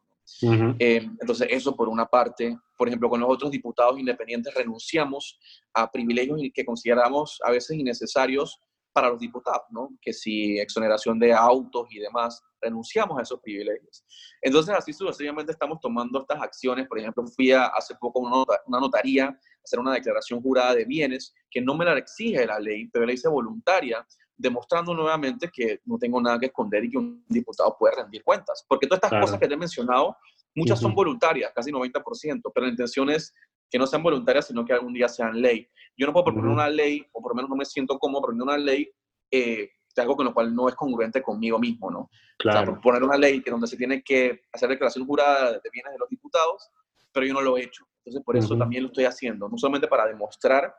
Eh, 0.80 1.08
entonces, 1.22 1.48
eso 1.50 1.76
por 1.76 1.90
una 1.90 2.06
parte. 2.06 2.58
Por 2.78 2.88
ejemplo, 2.88 3.10
con 3.10 3.20
los 3.20 3.30
otros 3.30 3.52
diputados 3.52 4.00
independientes 4.00 4.54
renunciamos 4.54 5.40
a 5.74 5.90
privilegios 5.92 6.40
que 6.54 6.66
consideramos 6.66 7.40
a 7.44 7.52
veces 7.52 7.78
innecesarios 7.78 8.60
para 8.94 9.10
los 9.10 9.20
diputados, 9.20 9.64
¿no? 9.72 9.90
Que 10.02 10.14
si 10.14 10.60
exoneración 10.60 11.20
de 11.20 11.34
autos 11.34 11.88
y 11.90 12.00
demás, 12.00 12.42
renunciamos 12.62 13.18
a 13.20 13.24
esos 13.24 13.40
privilegios. 13.42 14.06
Entonces, 14.42 14.76
así 14.76 14.94
sucesivamente 14.94 15.52
estamos 15.52 15.80
tomando 15.82 16.22
estas 16.22 16.42
acciones. 16.42 16.88
Por 16.88 17.00
ejemplo, 17.00 17.26
fui 17.28 17.52
a, 17.52 17.66
hace 17.66 17.96
poco 17.96 18.26
a 18.26 18.46
una, 18.68 18.80
notaría 18.80 19.26
a 19.26 19.38
hacer 19.64 19.80
una 19.80 19.94
declaración 19.94 20.42
jurada 20.42 20.76
de 20.76 20.86
bienes 20.86 21.34
que 21.50 21.60
no 21.60 21.76
me 21.76 21.86
la 21.86 21.98
exige 21.98 22.46
la 22.46 22.60
ley, 22.60 22.88
pero 22.88 23.06
la 23.06 23.14
hice 23.14 23.28
voluntaria 23.28 24.06
demostrando 24.36 24.94
nuevamente 24.94 25.50
que 25.54 25.82
no 25.86 25.98
tengo 25.98 26.20
nada 26.22 26.40
que 26.40 26.48
esconder 26.48 26.84
y 26.86 26.90
que 26.90 26.98
un 26.98 27.26
diputado 27.28 27.76
puede 27.78 27.96
rendir 27.96 28.24
cuentas. 28.24 28.64
Porque 28.68 28.88
todas 28.88 29.04
estas 29.04 29.22
cosas 29.22 29.40
que 29.40 29.48
te 29.48 29.54
he 29.56 29.58
mencionado, 29.58 30.16
muchas 30.56 30.80
son 30.80 30.94
voluntarias, 30.94 31.52
casi 31.54 31.72
90%, 31.72 32.42
pero 32.54 32.66
la 32.66 32.72
intención 32.72 33.10
es 33.10 33.34
que 33.74 33.80
no 33.80 33.88
sean 33.88 34.04
voluntarias, 34.04 34.46
sino 34.46 34.64
que 34.64 34.72
algún 34.72 34.94
día 34.94 35.08
sean 35.08 35.42
ley. 35.42 35.68
Yo 35.98 36.06
no 36.06 36.14
puedo 36.14 36.26
proponer 36.26 36.52
una 36.52 36.70
ley, 36.70 37.04
o 37.12 37.20
por 37.20 37.32
lo 37.32 37.36
menos 37.36 37.50
no 37.50 37.56
me 37.56 37.66
siento 37.66 37.98
cómodo 37.98 38.22
proponiendo 38.22 38.44
una 38.44 38.58
ley 38.60 38.88
eh, 39.32 39.68
de 39.96 40.02
algo 40.04 40.16
con 40.16 40.28
lo 40.28 40.34
cual 40.36 40.54
no 40.54 40.70
es 40.70 40.76
congruente 40.76 41.24
conmigo 41.24 41.58
mismo, 41.58 41.90
¿no? 41.90 42.08
Claro. 42.38 42.74
O 42.74 42.82
poner 42.82 43.02
una 43.04 43.18
ley 43.18 43.42
que 43.42 43.50
donde 43.50 43.66
se 43.66 43.76
tiene 43.76 44.04
que 44.04 44.42
hacer 44.54 44.70
declaración 44.70 45.08
jurada 45.08 45.54
de 45.54 45.70
bienes 45.74 45.92
de 45.92 45.98
los 45.98 46.08
diputados, 46.08 46.70
pero 47.12 47.26
yo 47.26 47.34
no 47.34 47.42
lo 47.42 47.58
he 47.58 47.64
hecho. 47.64 47.84
Entonces, 47.98 48.24
por 48.24 48.38
eso 48.38 48.56
también 48.56 48.84
lo 48.84 48.90
estoy 48.90 49.06
haciendo, 49.06 49.50
no 49.50 49.58
solamente 49.58 49.88
para 49.88 50.06
demostrar 50.06 50.72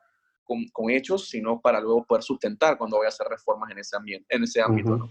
con, 0.45 0.65
con, 0.69 0.89
hechos, 0.89 1.29
sino 1.29 1.61
para 1.61 1.81
luego 1.81 2.05
poder 2.05 2.23
sustentar 2.23 2.79
cuando 2.79 2.99
voy 2.99 3.07
a 3.07 3.09
hacer 3.09 3.27
reformas 3.27 3.73
en 3.73 3.79
ese, 3.79 3.97
ambiente, 3.97 4.27
en 4.29 4.45
ese 4.45 4.63
ámbito. 4.63 4.97
¿no? 4.97 5.11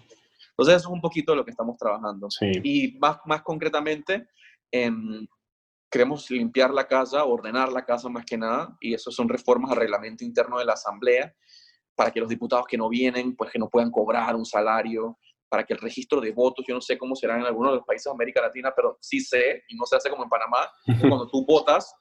Entonces, 0.51 0.75
eso 0.75 0.87
es 0.87 0.93
un 0.93 1.01
poquito 1.01 1.33
de 1.33 1.35
lo 1.35 1.43
que 1.43 1.51
estamos 1.51 1.77
trabajando. 1.77 2.29
Sí. 2.29 2.49
Y 2.63 2.97
más, 2.97 3.17
más 3.25 3.41
concretamente, 3.41 4.29
em, 4.71 5.27
queremos 5.93 6.27
limpiar 6.31 6.73
la 6.73 6.87
casa, 6.87 7.23
ordenar 7.23 7.71
la 7.71 7.85
casa 7.85 8.09
más 8.09 8.25
que 8.25 8.35
nada, 8.35 8.75
y 8.79 8.95
eso 8.95 9.11
son 9.11 9.29
reformas 9.29 9.69
al 9.69 9.77
reglamento 9.77 10.25
interno 10.25 10.57
de 10.57 10.65
la 10.65 10.73
Asamblea, 10.73 11.31
para 11.95 12.09
que 12.09 12.19
los 12.19 12.27
diputados 12.27 12.65
que 12.67 12.79
no 12.79 12.89
vienen, 12.89 13.35
pues 13.35 13.51
que 13.51 13.59
no 13.59 13.69
puedan 13.69 13.91
cobrar 13.91 14.35
un 14.35 14.43
salario, 14.43 15.19
para 15.47 15.63
que 15.63 15.73
el 15.73 15.79
registro 15.79 16.19
de 16.19 16.31
votos, 16.31 16.65
yo 16.67 16.73
no 16.73 16.81
sé 16.81 16.97
cómo 16.97 17.15
será 17.15 17.37
en 17.37 17.45
algunos 17.45 17.73
de 17.73 17.77
los 17.77 17.85
países 17.85 18.05
de 18.05 18.11
América 18.11 18.41
Latina, 18.41 18.73
pero 18.75 18.97
sí 19.01 19.19
sé, 19.19 19.61
y 19.69 19.75
no 19.75 19.85
se 19.85 19.95
hace 19.95 20.09
como 20.09 20.23
en 20.23 20.29
Panamá, 20.29 20.67
cuando 21.01 21.27
tú 21.27 21.45
votas, 21.45 21.93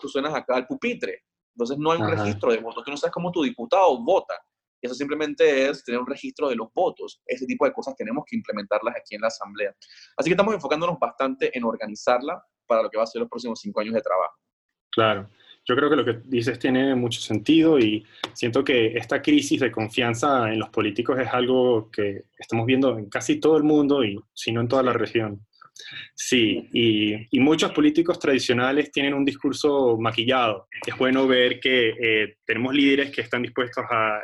tú 0.00 0.08
suenas 0.08 0.34
acá 0.34 0.56
al 0.56 0.66
pupitre. 0.66 1.22
Entonces 1.54 1.78
no 1.78 1.92
hay 1.92 2.00
un 2.00 2.10
registro 2.10 2.50
de 2.50 2.58
votos, 2.58 2.82
tú 2.84 2.90
no 2.90 2.96
sabes 2.96 3.14
cómo 3.14 3.30
tu 3.30 3.44
diputado 3.44 4.02
vota. 4.02 4.34
Y 4.82 4.86
eso 4.88 4.96
simplemente 4.96 5.68
es 5.68 5.84
tener 5.84 6.00
un 6.00 6.06
registro 6.08 6.48
de 6.48 6.56
los 6.56 6.66
votos. 6.74 7.22
Ese 7.24 7.46
tipo 7.46 7.64
de 7.64 7.72
cosas 7.72 7.94
tenemos 7.94 8.24
que 8.26 8.34
implementarlas 8.34 8.96
aquí 8.96 9.14
en 9.14 9.20
la 9.20 9.28
Asamblea. 9.28 9.72
Así 10.16 10.28
que 10.28 10.32
estamos 10.34 10.52
enfocándonos 10.52 10.98
bastante 10.98 11.56
en 11.56 11.62
organizarla 11.62 12.42
para 12.66 12.82
lo 12.82 12.90
que 12.90 12.98
va 12.98 13.04
a 13.04 13.06
ser 13.06 13.20
los 13.20 13.28
próximos 13.28 13.60
cinco 13.60 13.80
años 13.80 13.94
de 13.94 14.02
trabajo. 14.02 14.36
Claro 14.90 15.28
yo 15.66 15.74
creo 15.74 15.90
que 15.90 15.96
lo 15.96 16.04
que 16.04 16.20
dices 16.24 16.58
tiene 16.58 16.94
mucho 16.94 17.20
sentido 17.20 17.78
y 17.78 18.06
siento 18.32 18.62
que 18.62 18.96
esta 18.96 19.20
crisis 19.20 19.60
de 19.60 19.72
confianza 19.72 20.50
en 20.52 20.60
los 20.60 20.70
políticos 20.70 21.18
es 21.18 21.28
algo 21.28 21.90
que 21.90 22.26
estamos 22.38 22.66
viendo 22.66 22.96
en 22.96 23.10
casi 23.10 23.40
todo 23.40 23.56
el 23.56 23.64
mundo 23.64 24.04
y 24.04 24.18
si 24.32 24.52
no 24.52 24.60
en 24.60 24.68
toda 24.68 24.84
la 24.84 24.92
región. 24.92 25.44
Sí, 26.14 26.68
y, 26.72 27.38
muchos 27.40 27.72
políticos 27.72 28.18
tradicionales 28.18 28.90
tienen 28.90 29.12
un 29.12 29.24
discurso 29.24 29.98
maquillado. 29.98 30.68
Es 30.86 30.96
bueno 30.96 31.26
ver 31.26 31.60
que 31.60 31.90
eh, 32.00 32.36
tenemos 32.46 32.72
líderes 32.72 33.10
que 33.10 33.20
están 33.20 33.42
dispuestos 33.42 33.84
a 33.90 34.22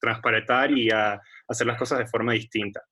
transparentar 0.00 0.70
y 0.70 0.90
a 0.90 1.20
hacer 1.48 1.66
las 1.66 1.78
cosas 1.78 1.98
de 1.98 2.06
forma 2.06 2.32
distinta. 2.34 2.82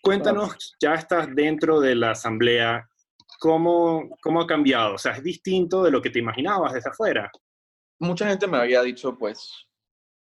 Cuéntanos, 0.00 0.76
ya 0.80 0.94
estás 0.94 1.34
dentro 1.34 1.80
de 1.80 1.96
la 1.96 2.12
asamblea, 2.12 2.88
¿cómo, 3.38 4.08
cómo 4.22 4.40
ha 4.40 4.46
cambiado? 4.46 4.94
O 4.94 4.98
sea, 4.98 5.12
¿es 5.12 5.22
distinto 5.22 5.82
de 5.82 5.90
lo 5.90 6.02
que 6.02 6.10
te 6.10 6.18
imaginabas 6.18 6.74
desde 6.74 6.90
afuera? 6.90 7.30
mucha 7.98 8.28
gente 8.28 8.46
me 8.46 8.58
había 8.58 8.82
dicho, 8.82 9.16
pues, 9.16 9.50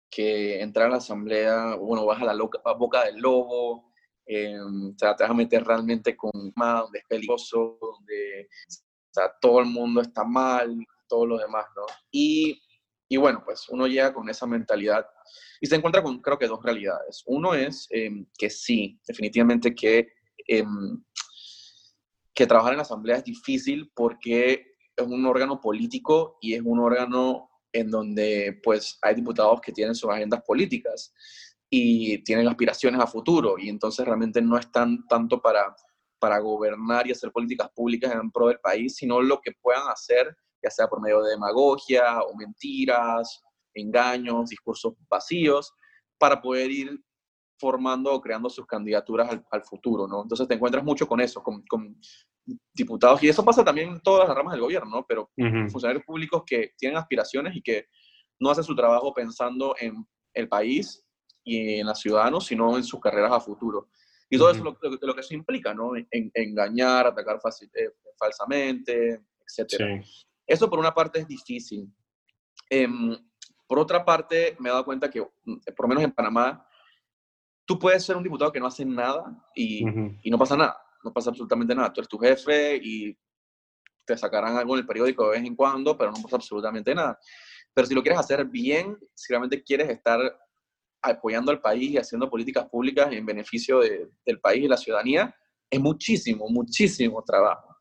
que 0.09 0.61
entrar 0.61 0.87
a 0.87 0.91
la 0.91 0.97
asamblea, 0.99 1.75
bueno, 1.75 2.07
vas 2.07 2.23
a 2.23 2.25
la 2.25 2.75
boca 2.75 3.05
del 3.05 3.17
lobo, 3.17 3.93
eh, 4.27 4.57
o 4.61 4.97
sea, 4.97 5.17
te 5.17 5.25
vas 5.25 5.31
a 5.31 5.35
meter 5.35 5.65
realmente 5.65 6.17
con 6.17 6.31
más, 6.55 6.83
donde 6.83 7.01
es 7.01 7.05
peligroso, 7.09 7.79
donde 7.81 8.49
o 8.69 9.13
sea, 9.13 9.33
todo 9.41 9.61
el 9.61 9.67
mundo 9.67 10.01
está 10.01 10.25
mal, 10.25 10.77
todo 11.09 11.27
lo 11.27 11.39
demás, 11.39 11.67
¿no? 11.77 11.83
Y, 12.11 12.61
y 13.09 13.17
bueno, 13.17 13.43
pues 13.45 13.69
uno 13.69 13.87
llega 13.87 14.13
con 14.15 14.29
esa 14.29 14.47
mentalidad 14.47 15.07
y 15.61 15.67
se 15.67 15.77
encuentra 15.77 16.03
con, 16.03 16.21
creo 16.21 16.39
que, 16.39 16.47
dos 16.47 16.63
realidades. 16.63 17.23
Uno 17.27 17.55
es 17.55 17.87
em, 17.91 18.27
que 18.37 18.51
sí, 18.51 18.99
definitivamente 19.07 19.75
que, 19.75 20.09
em, 20.47 21.03
que 22.35 22.47
trabajar 22.47 22.73
en 22.73 22.79
la 22.79 22.83
asamblea 22.83 23.17
es 23.17 23.25
difícil 23.25 23.91
porque 23.95 24.75
es 24.97 25.07
un 25.07 25.25
órgano 25.27 25.61
político 25.61 26.39
y 26.41 26.55
es 26.55 26.63
un 26.65 26.81
órgano 26.81 27.51
en 27.73 27.91
donde 27.91 28.61
pues 28.63 28.99
hay 29.03 29.15
diputados 29.15 29.61
que 29.61 29.73
tienen 29.73 29.95
sus 29.95 30.11
agendas 30.11 30.43
políticas 30.47 31.13
y 31.71 32.23
tienen 32.23 32.47
aspiraciones 32.47 33.01
a 33.01 33.07
futuro 33.07 33.57
y 33.59 33.69
entonces 33.69 34.05
realmente 34.05 34.41
no 34.41 34.59
están 34.59 35.07
tanto 35.09 35.41
para, 35.41 35.75
para 36.21 36.39
gobernar 36.39 37.07
y 37.07 37.13
hacer 37.13 37.33
políticas 37.33 37.69
públicas 37.75 38.13
en 38.13 38.31
pro 38.31 38.49
del 38.49 38.61
país, 38.61 38.95
sino 38.97 39.21
lo 39.21 39.41
que 39.41 39.53
puedan 39.61 39.89
hacer, 39.89 40.37
ya 40.63 40.71
sea 40.71 40.87
por 40.87 41.01
medio 41.01 41.23
de 41.23 41.33
demagogia 41.33 42.21
o 42.23 42.37
mentiras, 42.37 43.43
engaños, 43.75 44.51
discursos 44.51 44.95
vacíos, 45.09 45.73
para 46.19 46.41
poder 46.41 46.71
ir 46.71 47.01
formando 47.65 48.13
o 48.13 48.21
creando 48.21 48.51
sus 48.51 48.67
candidaturas 48.67 49.41
al, 49.51 49.65
futuro, 49.65 50.07
¿no? 50.07 50.21
Entonces 50.21 50.47
te 50.47 50.53
encuentras 50.53 50.85
mucho 50.85 51.09
con 51.09 51.19
eso, 51.19 51.43
con, 51.43 51.63
con, 51.63 51.99
diputados, 52.75 53.23
y 53.23 53.29
eso 53.31 53.43
pasa 53.43 53.65
también 53.65 53.89
en 53.89 54.01
todas 54.03 54.29
las 54.29 54.37
ramas 54.37 54.53
del 54.53 54.61
gobierno, 54.61 54.91
¿no? 54.91 55.07
Pero 55.09 55.31
funcionarios 55.71 56.05
públicos 56.05 56.43
que 56.45 56.75
tienen 56.77 56.99
aspiraciones 56.99 57.57
y 57.57 57.63
que 57.63 57.87
no 58.39 58.51
hacen 58.51 58.65
su 58.65 58.77
trabajo 58.77 59.15
pensando 59.15 59.75
en 59.81 60.07
el 60.35 60.47
país 60.47 61.07
y 61.43 61.81
en 61.81 61.87
los 61.87 61.99
ciudadanos, 61.99 62.45
sino 62.45 62.77
en 62.77 62.85
sus 62.85 63.01
carreras 63.01 63.33
a 63.33 63.41
futuro. 63.41 63.89
Y 64.29 64.37
todo 64.37 64.51
eso 64.51 64.59
es 64.59 64.65
lo, 64.65 64.99
lo, 65.01 65.15
que 65.15 65.21
eso 65.23 65.33
implica, 65.33 65.73
¿no? 65.73 65.97
En, 65.97 66.31
engañar, 66.35 67.07
atacar 67.07 67.37
eh, 67.37 67.91
falsamente, 68.19 69.23
etc. 69.41 70.05
Eso 70.47 70.69
por 70.69 70.79
una 70.79 70.93
parte 70.93 71.21
es 71.21 71.27
difícil. 71.27 71.89
Em, 72.69 73.17
por 73.67 73.79
otra 73.79 74.05
parte, 74.05 74.55
me 74.61 74.69
he 74.69 74.73
dado 74.73 74.85
cuenta 74.85 75.09
que, 75.09 75.23
mm, 75.23 75.57
por 75.75 75.85
lo 75.85 75.89
menos 75.89 76.05
en 76.05 76.13
Panamá, 76.13 76.69
tú 77.65 77.79
puedes 77.79 78.05
ser 78.05 78.17
un 78.17 78.23
diputado 78.23 78.53
que 78.53 78.61
no 78.61 78.67
hace 78.67 78.85
nada 78.85 79.25
y, 79.55 79.85
y 80.23 80.31
no 80.31 80.39
pasa 80.39 80.57
nada 80.57 80.77
no 81.05 81.13
pasa 81.13 81.31
absolutamente 81.31 81.75
nada. 81.75 81.93
Tú 81.93 82.01
eres 82.01 82.09
tu 82.09 82.19
jefe 82.19 82.81
y 82.83 83.17
te 84.07 84.17
sacarán 84.17 84.57
algo 84.57 84.75
en 84.75 84.81
el 84.81 84.87
periódico 84.87 85.25
de 85.25 85.39
vez 85.39 85.47
en 85.47 85.55
cuando, 85.55 85.97
pero 85.97 86.11
no 86.11 86.23
pasa 86.23 86.37
absolutamente 86.37 86.95
nada. 86.95 87.19
Pero 87.73 87.87
si 87.87 87.95
lo 87.95 88.03
quieres 88.03 88.19
hacer 88.19 88.45
bien, 88.47 88.97
si 89.15 89.33
realmente 89.33 89.63
quieres 89.63 89.91
estar 89.91 90.21
apoyando 91.03 91.53
al 91.53 91.61
país 91.61 91.91
y 91.91 91.99
haciendo 91.99 92.31
políticas 92.31 92.67
públicas 92.69 93.13
en 93.13 93.27
beneficio 93.27 93.81
del 93.81 94.41
país 94.41 94.65
y 94.65 94.69
la 94.69 94.77
ciudadanía, 94.77 95.35
es 95.71 95.81
muchísimo, 95.81 96.49
muchísimo 96.49 97.23
trabajo. 97.23 97.77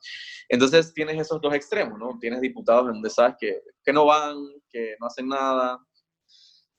Entonces 0.49 0.93
tienes 0.93 1.19
esos 1.19 1.39
dos 1.39 1.53
extremos, 1.53 1.97
¿no? 1.97 2.17
Tienes 2.19 2.41
diputados 2.41 2.87
donde 2.87 3.09
sabes 3.09 3.35
que, 3.39 3.61
que 3.83 3.93
no 3.93 4.05
van, 4.05 4.35
que 4.69 4.95
no 4.99 5.07
hacen 5.07 5.27
nada, 5.27 5.79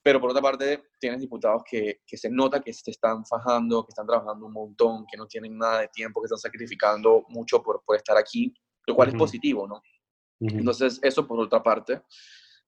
pero 0.04 0.20
por 0.20 0.30
otra 0.30 0.42
parte, 0.42 0.84
tienes 1.00 1.18
diputados 1.18 1.62
que, 1.64 2.02
que, 2.06 2.18
se 2.18 2.28
nota 2.28 2.60
que 2.60 2.74
se 2.74 2.90
están 2.90 3.24
fajando, 3.24 3.86
que 3.86 3.88
están 3.88 4.06
trabajando 4.06 4.44
un 4.44 4.52
montón, 4.52 5.06
que 5.10 5.16
no 5.16 5.26
tienen 5.26 5.56
nada 5.56 5.80
de 5.80 5.88
tiempo, 5.88 6.20
que 6.20 6.26
están 6.26 6.38
sacrificando 6.38 7.24
mucho 7.28 7.62
por, 7.62 7.82
por 7.86 7.96
estar 7.96 8.14
aquí, 8.18 8.52
lo 8.86 8.94
cual 8.94 9.08
es 9.08 9.14
positivo, 9.14 9.66
¿no? 9.66 9.80
Entonces, 10.40 11.00
eso 11.02 11.26
por 11.26 11.40
otra 11.40 11.62
parte. 11.62 12.02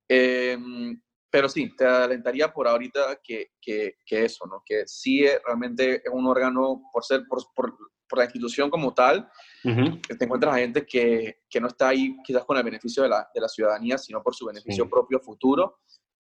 Em, 0.08 0.98
pero 1.30 1.46
sí, 1.46 1.76
te 1.76 1.84
alentaría 1.84 2.50
por 2.50 2.66
ahorita 2.66 3.20
que, 3.22 3.50
que, 3.60 3.96
que, 4.06 4.24
eso, 4.24 4.46
¿no? 4.46 4.62
Que 4.64 4.84
sí 4.86 5.26
realmente 5.44 5.96
es 5.96 6.10
un 6.10 6.26
órgano, 6.26 6.84
por 6.90 7.04
ser, 7.04 7.26
por, 7.28 7.42
por, 7.54 7.76
por 8.08 8.18
la 8.18 8.24
institución 8.24 8.70
como 8.70 8.94
tal, 8.94 9.28
te 9.62 10.24
encuentras 10.24 10.54
a 10.54 10.58
gente 10.58 10.86
que, 10.86 11.40
que, 11.50 11.60
no 11.60 11.68
está 11.68 11.88
ahí 11.88 12.16
quizás 12.24 12.46
con 12.46 12.56
el 12.56 12.62
beneficio 12.62 13.02
de 13.02 13.10
la, 13.10 13.28
de 13.34 13.40
la 13.42 13.48
ciudadanía, 13.48 13.98
sino 13.98 14.22
por 14.22 14.34
su 14.34 14.46
beneficio 14.46 14.88
propio 14.88 15.20
futuro 15.20 15.80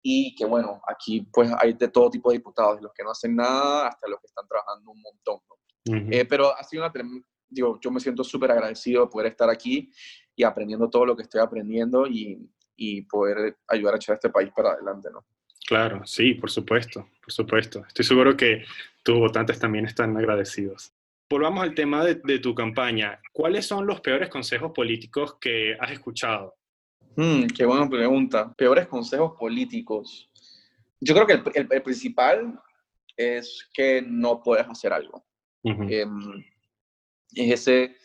y 0.08 0.36
que 0.36 0.44
bueno, 0.44 0.80
aquí 0.86 1.26
pues 1.32 1.50
hay 1.58 1.72
de 1.72 1.88
todo 1.88 2.08
tipo 2.08 2.30
de 2.30 2.38
diputados, 2.38 2.76
de 2.76 2.82
los 2.82 2.92
que 2.92 3.02
no 3.02 3.10
hacen 3.10 3.34
nada 3.34 3.88
hasta 3.88 4.08
los 4.08 4.20
que 4.20 4.28
están 4.28 4.46
trabajando 4.46 4.92
un 4.92 5.02
montón. 5.02 5.40
Eh, 6.12 6.24
pero 6.24 6.56
ha 6.56 6.62
sido 6.62 6.84
una, 6.84 6.92
digo, 7.48 7.80
yo 7.80 7.90
me 7.90 7.98
siento 7.98 8.22
súper 8.22 8.52
agradecido 8.52 9.02
de 9.02 9.10
poder 9.10 9.32
estar 9.32 9.50
aquí 9.50 9.90
y 10.36 10.44
aprendiendo 10.44 10.88
todo 10.88 11.06
lo 11.06 11.16
que 11.16 11.24
estoy 11.24 11.40
aprendiendo 11.40 12.06
y, 12.06 12.48
y 12.76 13.02
poder 13.02 13.56
ayudar 13.66 13.94
a 13.94 13.96
echar 13.96 14.12
a 14.12 14.14
este 14.14 14.30
país 14.30 14.50
para 14.54 14.74
adelante, 14.74 15.08
¿no? 15.12 15.26
Claro, 15.66 16.06
sí, 16.06 16.34
por 16.34 16.52
supuesto, 16.52 17.08
por 17.20 17.32
supuesto. 17.32 17.84
Estoy 17.88 18.04
seguro 18.04 18.36
que 18.36 18.64
tus 19.02 19.18
votantes 19.18 19.58
también 19.58 19.86
están 19.86 20.16
agradecidos. 20.16 20.92
Volvamos 21.28 21.64
al 21.64 21.74
tema 21.74 22.04
de, 22.04 22.20
de 22.22 22.38
tu 22.38 22.54
campaña. 22.54 23.20
¿Cuáles 23.32 23.66
son 23.66 23.84
los 23.84 24.00
peores 24.00 24.28
consejos 24.28 24.70
políticos 24.72 25.36
que 25.40 25.76
has 25.80 25.90
escuchado? 25.90 26.54
Mm, 27.16 27.46
qué 27.46 27.64
buena 27.64 27.88
pregunta. 27.88 28.52
Peores 28.54 28.86
consejos 28.88 29.32
políticos. 29.38 30.30
Yo 31.00 31.14
creo 31.14 31.26
que 31.26 31.58
el, 31.58 31.82
principal 31.82 32.60
es 33.16 33.68
que 33.72 34.02
no 34.06 34.42
puedes 34.42 34.68
hacer 34.68 34.92
algo. 34.92 35.24
Em, 35.64 36.44
es 37.34 37.52
ese, 37.52 37.96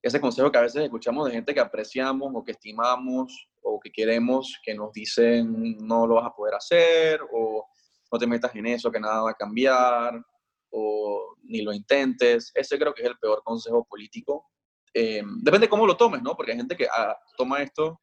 ese 0.00 0.20
consejo 0.20 0.50
que 0.50 0.58
a 0.58 0.62
veces 0.62 0.84
escuchamos 0.84 1.26
de 1.26 1.34
gente 1.34 1.52
que 1.52 1.60
apreciamos 1.60 2.30
o 2.32 2.44
que 2.44 2.52
estimamos 2.52 3.48
o 3.62 3.80
que 3.80 3.90
queremos, 3.90 4.58
que 4.62 4.74
nos 4.74 4.92
dicen 4.92 5.76
no 5.78 6.06
lo 6.06 6.14
vas 6.14 6.26
a 6.26 6.34
poder 6.34 6.54
hacer 6.54 7.20
o 7.32 7.66
no 8.12 8.18
te 8.18 8.26
metas 8.28 8.54
en 8.54 8.66
eso, 8.66 8.92
que 8.92 9.00
nada 9.00 9.22
va 9.22 9.30
a 9.32 9.34
cambiar 9.34 10.24
o 10.70 11.36
ni 11.42 11.62
lo 11.62 11.72
intentes. 11.72 12.52
Ese 12.54 12.78
creo 12.78 12.94
que 12.94 13.02
es 13.02 13.08
el 13.08 13.18
peor 13.18 13.42
consejo 13.42 13.84
político. 13.84 14.46
Em, 14.94 15.40
depende 15.42 15.66
de 15.66 15.70
cómo 15.70 15.84
lo 15.84 15.96
tomes, 15.96 16.22
¿no? 16.22 16.36
Porque 16.36 16.52
hay 16.52 16.58
gente 16.58 16.76
que 16.76 16.86
ah, 16.86 17.16
toma 17.36 17.60
esto 17.60 18.00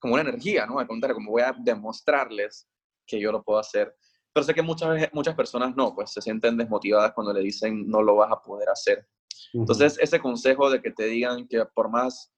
como 0.00 0.14
una 0.14 0.22
energía, 0.22 0.66
¿no? 0.66 0.78
Al 0.78 0.86
contrario, 0.86 1.14
como 1.14 1.30
voy 1.30 1.42
a 1.42 1.54
demostrarles 1.56 2.66
que 3.06 3.20
yo 3.20 3.30
lo 3.30 3.42
puedo 3.42 3.58
hacer. 3.58 3.94
pero 4.32 4.44
sé 4.44 4.54
que 4.54 4.62
muchas, 4.62 5.08
muchas 5.12 5.34
personas 5.34 5.74
no, 5.76 5.94
pues 5.94 6.10
se 6.12 6.22
sienten 6.22 6.56
desmotivadas 6.56 7.12
cuando 7.12 7.32
le 7.32 7.40
dicen 7.40 7.88
no 7.88 8.02
lo 8.02 8.16
vas 8.16 8.32
a 8.32 8.40
poder 8.42 8.68
hacer. 8.70 9.06
Entonces, 9.52 9.98
ese 10.00 10.20
consejo 10.20 10.70
de 10.70 10.80
que 10.80 10.90
te 10.90 11.06
digan 11.06 11.46
que 11.48 11.64
por 11.74 11.90
más 11.90 12.32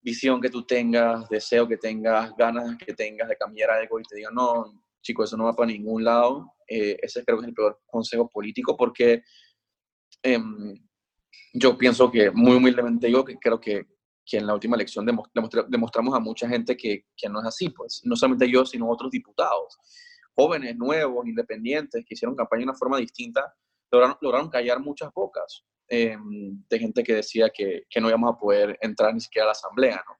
visión 0.00 0.40
que 0.40 0.50
tú 0.50 0.64
tengas, 0.64 1.28
deseo 1.28 1.66
que 1.66 1.76
tengas, 1.76 2.34
ganas 2.36 2.76
que 2.78 2.94
tengas 2.94 3.28
de 3.28 3.36
cambiar 3.36 3.70
algo 3.70 3.98
y 3.98 4.04
te 4.04 4.16
digan, 4.16 4.34
no, 4.34 4.82
chico, 5.02 5.24
eso 5.24 5.36
no 5.36 5.44
va 5.44 5.54
para 5.54 5.70
ningún 5.70 6.04
lado, 6.04 6.54
eh, 6.68 6.96
ese 7.02 7.24
creo 7.24 7.38
que 7.38 7.44
es 7.44 7.48
el 7.48 7.54
peor 7.54 7.80
consejo 7.86 8.28
político 8.28 8.76
porque 8.76 9.22
em, 10.22 10.74
yo 11.52 11.76
pienso 11.76 12.10
que, 12.10 12.30
muy 12.30 12.56
humildemente 12.56 13.06
digo, 13.06 13.24
que 13.24 13.36
creo 13.38 13.60
que, 13.60 13.86
que 14.28 14.36
en 14.36 14.46
la 14.46 14.54
última 14.54 14.76
elección 14.76 15.06
demostramos 15.68 16.14
a 16.14 16.20
mucha 16.20 16.48
gente 16.48 16.76
que, 16.76 17.06
que 17.16 17.28
no 17.28 17.40
es 17.40 17.46
así, 17.46 17.70
pues, 17.70 18.02
no 18.04 18.14
solamente 18.14 18.50
yo, 18.50 18.66
sino 18.66 18.90
otros 18.90 19.10
diputados 19.10 19.78
jóvenes, 20.38 20.76
nuevos, 20.76 21.26
independientes, 21.26 22.04
que 22.06 22.14
hicieron 22.14 22.36
campaña 22.36 22.60
de 22.60 22.64
una 22.66 22.74
forma 22.74 22.98
distinta, 22.98 23.52
lograron, 23.90 24.16
lograron 24.20 24.48
callar 24.48 24.78
muchas 24.78 25.12
bocas 25.12 25.64
em, 25.88 26.62
de 26.70 26.78
gente 26.78 27.02
que 27.02 27.14
decía 27.14 27.50
que, 27.52 27.86
que, 27.90 28.00
no 28.00 28.08
íbamos 28.08 28.32
a 28.32 28.38
poder 28.38 28.78
entrar 28.80 29.12
ni 29.12 29.20
siquiera 29.20 29.46
a 29.46 29.48
la 29.48 29.52
asamblea, 29.52 29.96
¿no? 30.06 30.14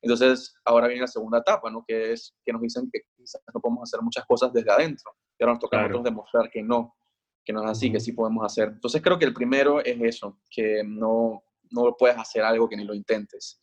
Entonces, 0.00 0.54
ahora 0.64 0.86
viene 0.86 1.02
la 1.02 1.06
segunda 1.06 1.38
etapa, 1.38 1.70
¿no? 1.70 1.84
Que 1.86 2.12
es 2.12 2.34
que 2.42 2.52
nos 2.52 2.62
dicen 2.62 2.88
que 2.90 3.00
quizás 3.14 3.42
no 3.52 3.60
podemos 3.60 3.82
hacer 3.82 4.00
muchas 4.00 4.24
cosas 4.24 4.52
desde 4.54 4.70
adentro. 4.70 5.12
Y 5.38 5.42
ahora 5.42 5.54
nos 5.54 5.60
toca 5.60 5.76
a 5.76 5.82
nosotros 5.82 6.04
demostrar 6.04 6.48
que 6.50 6.62
no, 6.62 6.96
que 7.44 7.52
no 7.52 7.62
es 7.64 7.70
así, 7.70 7.92
que 7.92 8.00
sí 8.00 8.12
podemos 8.12 8.44
hacer. 8.46 8.68
Entonces, 8.68 9.02
creo 9.02 9.18
que 9.18 9.26
el 9.26 9.34
primero 9.34 9.84
es 9.84 10.00
eso, 10.00 10.40
que 10.50 10.82
no, 10.82 11.42
no 11.70 11.94
puedes 11.96 12.16
hacer 12.16 12.42
algo 12.42 12.68
que 12.68 12.76
ni 12.76 12.84
lo 12.84 12.94
intentes. 12.94 13.60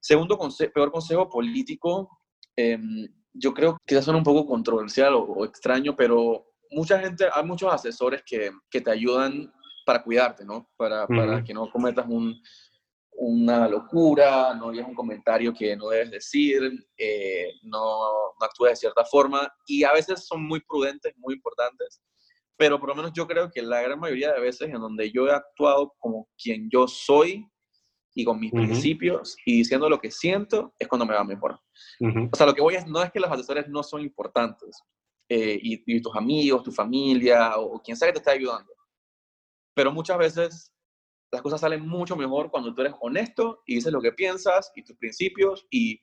Segundo 0.00 0.38
peor 0.72 0.92
consejo 0.92 1.28
político, 1.28 2.20
eh, 2.56 2.78
yo 3.32 3.52
creo 3.52 3.76
que 3.86 4.00
suena 4.00 4.18
un 4.18 4.24
poco 4.24 4.46
controversial 4.46 5.14
o, 5.14 5.44
extraño, 5.44 5.94
pero 5.96 6.46
mucha 6.70 6.98
gente, 6.98 7.26
hay 7.32 7.44
muchos 7.44 7.72
asesores 7.72 8.22
que, 8.24 8.50
que 8.70 8.80
te 8.80 8.90
ayudan 8.90 9.52
para 9.84 10.02
cuidarte, 10.02 10.44
¿no? 10.44 10.68
Para, 10.76 11.06
para 11.06 11.44
que 11.44 11.54
no 11.54 11.70
cometas 11.70 12.06
un, 12.08 12.40
una 13.16 13.68
locura, 13.68 14.54
no 14.54 14.70
digas 14.70 14.88
un 14.88 14.94
comentario 14.94 15.52
que 15.54 15.76
no 15.76 15.88
debes 15.88 16.10
decir, 16.10 16.60
eh, 16.96 17.52
no, 17.62 18.34
no 18.38 18.46
actúes 18.46 18.72
de 18.72 18.76
cierta 18.76 19.04
forma, 19.04 19.50
y 19.66 19.84
a 19.84 19.92
veces 19.92 20.26
son 20.26 20.46
muy 20.46 20.60
prudentes, 20.60 21.14
muy 21.16 21.34
importantes, 21.34 22.02
pero 22.56 22.78
por 22.80 22.88
lo 22.90 22.94
menos 22.94 23.12
yo 23.12 23.26
creo 23.26 23.50
que 23.50 23.62
la 23.62 23.82
gran 23.82 23.98
mayoría 23.98 24.32
de 24.32 24.40
veces 24.40 24.68
en 24.68 24.80
donde 24.80 25.10
yo 25.10 25.26
he 25.26 25.32
actuado 25.32 25.94
como 25.98 26.28
quien 26.36 26.68
yo 26.70 26.88
soy, 26.88 27.46
y 28.16 28.24
con 28.24 28.40
mis 28.40 28.50
principios 28.50 29.36
y 29.44 29.58
diciendo 29.58 29.90
lo 29.90 30.00
que 30.00 30.10
siento 30.10 30.74
es 30.78 30.88
cuando 30.88 31.04
me 31.04 31.14
va 31.14 31.22
mejor. 31.22 31.60
O 32.00 32.36
sea, 32.36 32.46
lo 32.46 32.54
que 32.54 32.62
voy 32.62 32.74
es, 32.74 32.86
no 32.86 33.02
es 33.02 33.12
que 33.12 33.20
los 33.20 33.30
asesores 33.30 33.68
no 33.68 33.82
son 33.82 34.00
importantes 34.00 34.82
eh, 35.28 35.58
y, 35.62 36.00
tus 36.00 36.16
amigos, 36.16 36.62
tu 36.62 36.72
familia 36.72 37.58
o, 37.58 37.80
quien 37.82 37.94
sea 37.94 38.08
que 38.08 38.14
te 38.14 38.18
esté 38.20 38.30
ayudando, 38.30 38.72
pero 39.74 39.92
muchas 39.92 40.16
veces 40.16 40.72
las 41.30 41.42
cosas 41.42 41.60
salen 41.60 41.86
mucho 41.86 42.16
mejor 42.16 42.50
cuando 42.50 42.74
tú 42.74 42.80
eres 42.80 42.94
honesto 43.00 43.62
y 43.66 43.74
dices 43.74 43.92
lo 43.92 44.00
que 44.00 44.12
piensas 44.12 44.72
y 44.74 44.82
tus 44.82 44.96
principios 44.96 45.66
y, 45.70 46.00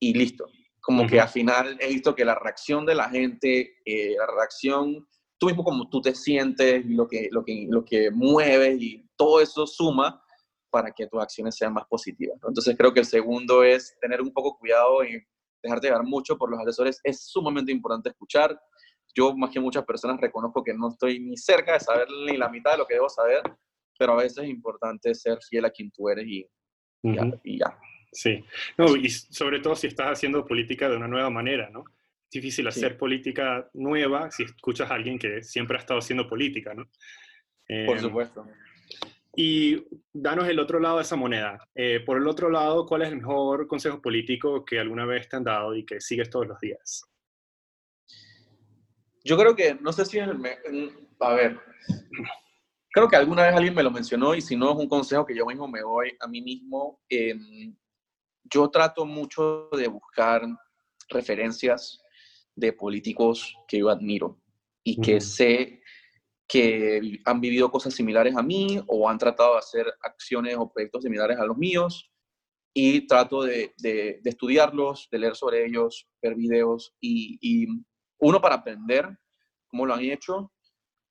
y 0.00 0.14
listo. 0.14 0.46
Como 0.80 1.08
que 1.08 1.20
al 1.20 1.28
final 1.28 1.76
he 1.80 1.88
visto 1.88 2.14
que 2.14 2.24
la 2.24 2.36
reacción 2.36 2.86
de 2.86 2.94
la 2.94 3.08
gente, 3.08 3.78
eh, 3.84 4.14
la 4.16 4.26
reacción, 4.26 5.08
tú 5.42 5.46
mismo 5.46 5.64
como 5.64 5.88
tú 5.88 6.00
te 6.00 6.14
sientes, 6.14 6.86
lo 6.86 7.08
que, 7.08 7.28
lo 7.32 7.44
que, 7.44 7.66
lo 7.68 7.84
que 7.84 8.12
mueves 8.12 8.80
y 8.80 9.04
todo 9.16 9.40
eso 9.40 9.66
suma 9.66 10.22
para 10.70 10.92
que 10.92 11.08
tus 11.08 11.20
acciones 11.20 11.56
sean 11.56 11.72
más 11.72 11.84
positivas. 11.88 12.38
Entonces 12.46 12.76
creo 12.78 12.94
que 12.94 13.00
el 13.00 13.06
segundo 13.06 13.64
es 13.64 13.98
tener 14.00 14.22
un 14.22 14.32
poco 14.32 14.56
cuidado 14.56 15.02
y 15.02 15.20
dejarte 15.60 15.88
llevar 15.88 16.04
mucho 16.04 16.38
por 16.38 16.48
los 16.48 16.60
asesores. 16.60 17.00
Es 17.02 17.26
sumamente 17.26 17.72
importante 17.72 18.10
escuchar. 18.10 18.56
Yo 19.16 19.34
más 19.36 19.50
que 19.50 19.58
muchas 19.58 19.84
personas 19.84 20.20
reconozco 20.20 20.62
que 20.62 20.74
no 20.74 20.90
estoy 20.90 21.18
ni 21.18 21.36
cerca 21.36 21.72
de 21.72 21.80
saber 21.80 22.06
ni 22.24 22.36
la 22.36 22.48
mitad 22.48 22.70
de 22.72 22.78
lo 22.78 22.86
que 22.86 22.94
debo 22.94 23.08
saber, 23.08 23.42
pero 23.98 24.12
a 24.12 24.22
veces 24.22 24.44
es 24.44 24.48
importante 24.48 25.12
ser 25.12 25.38
fiel 25.42 25.64
a 25.64 25.70
quien 25.70 25.90
tú 25.90 26.08
eres 26.08 26.24
y, 26.24 26.48
ya, 27.02 27.76
Sí, 28.12 28.44
no, 28.78 28.94
y 28.94 29.10
sobre 29.10 29.58
todo 29.58 29.74
si 29.74 29.88
estás 29.88 30.06
haciendo 30.06 30.46
política 30.46 30.88
de 30.88 30.98
una 30.98 31.08
nueva 31.08 31.30
manera, 31.30 31.68
¿no? 31.68 31.82
Difícil 32.32 32.66
hacer 32.66 32.96
política 32.96 33.68
nueva 33.74 34.30
si 34.30 34.44
escuchas 34.44 34.90
a 34.90 34.94
alguien 34.94 35.18
que 35.18 35.42
siempre 35.42 35.76
ha 35.76 35.80
estado 35.80 35.98
haciendo 35.98 36.26
política, 36.26 36.72
¿no? 36.72 36.84
Por 37.86 37.96
em, 37.96 38.00
supuesto. 38.00 38.46
Y 39.36 39.86
danos 40.12 40.48
el 40.48 40.58
otro 40.58 40.80
lado 40.80 40.96
de 40.96 41.02
esa 41.02 41.16
moneda. 41.16 41.58
Eh, 41.74 42.00
por 42.00 42.16
el 42.16 42.26
otro 42.26 42.48
lado, 42.48 42.86
¿cuál 42.86 43.02
es 43.02 43.08
el 43.08 43.16
mejor 43.16 43.66
consejo 43.66 44.00
político 44.00 44.64
que 44.64 44.78
alguna 44.78 45.04
vez 45.04 45.28
te 45.28 45.36
han 45.36 45.44
dado 45.44 45.74
y 45.74 45.84
que 45.84 46.00
sigues 46.00 46.30
todos 46.30 46.46
los 46.46 46.58
días? 46.58 47.04
Yo 49.24 49.36
creo 49.36 49.54
que, 49.54 49.74
no 49.74 49.92
sé 49.92 50.06
si 50.06 50.18
es 50.18 50.28
el... 50.28 50.92
A 51.20 51.34
ver, 51.34 51.60
creo 52.92 53.08
que 53.08 53.16
alguna 53.16 53.42
vez 53.44 53.54
alguien 53.54 53.74
me 53.74 53.82
lo 53.82 53.90
mencionó 53.90 54.34
y 54.34 54.40
si 54.40 54.56
no 54.56 54.72
es 54.72 54.76
un 54.76 54.88
consejo 54.88 55.24
que 55.24 55.36
yo 55.36 55.46
mismo 55.46 55.68
me 55.68 55.80
doy 55.80 56.16
a 56.18 56.26
mí 56.26 56.40
mismo. 56.40 57.00
Em, 57.08 57.76
yo 58.44 58.68
trato 58.70 59.04
mucho 59.06 59.68
de 59.72 59.86
buscar 59.86 60.42
referencias 61.08 62.01
de 62.54 62.72
políticos 62.72 63.56
que 63.66 63.78
yo 63.78 63.88
admiro 63.88 64.38
y 64.84 65.00
que 65.00 65.20
sé 65.20 65.82
que 66.48 67.20
han 67.24 67.40
vivido 67.40 67.70
cosas 67.70 67.94
similares 67.94 68.36
a 68.36 68.42
mí 68.42 68.82
o 68.86 69.08
han 69.08 69.18
tratado 69.18 69.52
de 69.52 69.58
hacer 69.58 69.86
acciones 70.02 70.56
o 70.58 70.70
proyectos 70.70 71.02
similares 71.02 71.38
a 71.38 71.46
los 71.46 71.56
míos 71.56 72.10
y 72.74 73.06
trato 73.06 73.42
de, 73.42 73.74
de, 73.78 74.20
estudiarlos, 74.24 75.08
de 75.10 75.18
leer 75.18 75.36
sobre 75.36 75.64
ellos, 75.64 76.08
ver 76.20 76.34
videos 76.34 76.94
y, 77.00 77.66
uno 78.24 78.40
para 78.40 78.56
aprender 78.56 79.08
cómo 79.66 79.84
lo 79.84 79.94
han 79.94 80.02
hecho, 80.02 80.52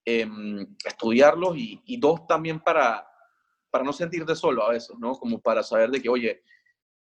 em, 0.05 0.65
estudiarlos 0.85 1.57
y, 1.57 1.81
y, 1.85 1.97
dos 1.97 2.25
también 2.25 2.59
para, 2.61 3.05
para 3.69 3.83
no 3.83 3.91
sentirte 3.91 4.33
solo 4.35 4.63
a 4.63 4.71
veces, 4.71 4.95
¿no? 4.97 5.13
Como 5.15 5.41
para 5.41 5.61
saber 5.61 5.89
de 5.89 6.01
que, 6.01 6.07
oye, 6.07 6.41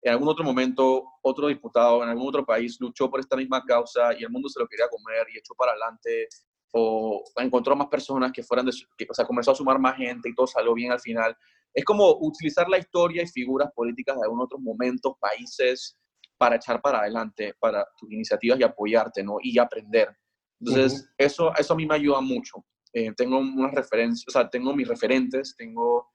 en 0.02 0.12
algún 0.12 0.28
otro 0.28 0.44
momento 0.44 1.04
otro 1.22 1.48
diputado 1.48 2.02
en 2.02 2.08
algún 2.08 2.28
otro 2.28 2.44
país 2.44 2.78
luchó 2.80 3.10
por 3.10 3.20
esta 3.20 3.36
misma 3.36 3.62
causa 3.64 4.14
y 4.18 4.22
el 4.22 4.30
mundo 4.30 4.48
se 4.48 4.60
lo 4.60 4.66
quería 4.66 4.88
comer 4.88 5.26
y 5.32 5.38
echó 5.38 5.54
para 5.54 5.72
adelante 5.72 6.28
o 6.72 7.24
encontró 7.36 7.74
más 7.74 7.88
personas 7.88 8.32
que 8.32 8.42
fueran 8.42 8.66
de, 8.66 8.72
o 9.08 9.14
sea, 9.14 9.24
comenzó 9.24 9.50
a 9.50 9.54
sumar 9.54 9.78
más 9.78 9.96
gente 9.96 10.28
y 10.28 10.34
todo 10.34 10.46
salió 10.46 10.72
bien 10.74 10.92
al 10.92 11.00
final. 11.00 11.36
Es 11.74 11.84
como 11.84 12.16
utilizar 12.20 12.68
la 12.68 12.78
historia 12.78 13.22
y 13.22 13.26
figuras 13.26 13.70
políticas 13.74 14.16
de 14.16 14.22
algún 14.22 14.40
otros 14.40 14.60
momentos, 14.60 15.14
países, 15.20 15.98
para 16.38 16.56
echar 16.56 16.80
para 16.80 17.00
adelante, 17.00 17.54
para 17.58 17.86
tus 17.98 18.10
iniciativas 18.10 18.58
y 18.58 18.62
apoyarte, 18.62 19.22
¿no? 19.22 19.36
Y 19.42 19.58
aprender. 19.58 20.16
Entonces, 20.60 21.10
eso, 21.18 21.52
eso 21.56 21.74
a 21.74 21.76
mí 21.76 21.86
me 21.86 21.96
ayuda 21.96 22.20
mucho. 22.20 22.64
Eh, 22.92 23.12
tengo 23.16 23.38
unas 23.38 23.72
referencias, 23.72 24.26
o 24.28 24.30
sea, 24.30 24.48
tengo 24.48 24.74
mis 24.74 24.88
referentes, 24.88 25.54
tengo 25.56 26.08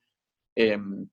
em, 0.56 1.08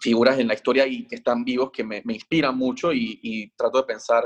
figuras 0.00 0.38
en 0.38 0.48
la 0.48 0.54
historia 0.54 0.86
y 0.86 1.06
que 1.06 1.16
están 1.16 1.44
vivos 1.44 1.70
que 1.70 1.84
me, 1.84 2.02
me 2.04 2.14
inspiran 2.14 2.56
mucho 2.56 2.92
y, 2.92 3.20
y 3.22 3.50
trato 3.50 3.78
de 3.78 3.84
pensar 3.84 4.24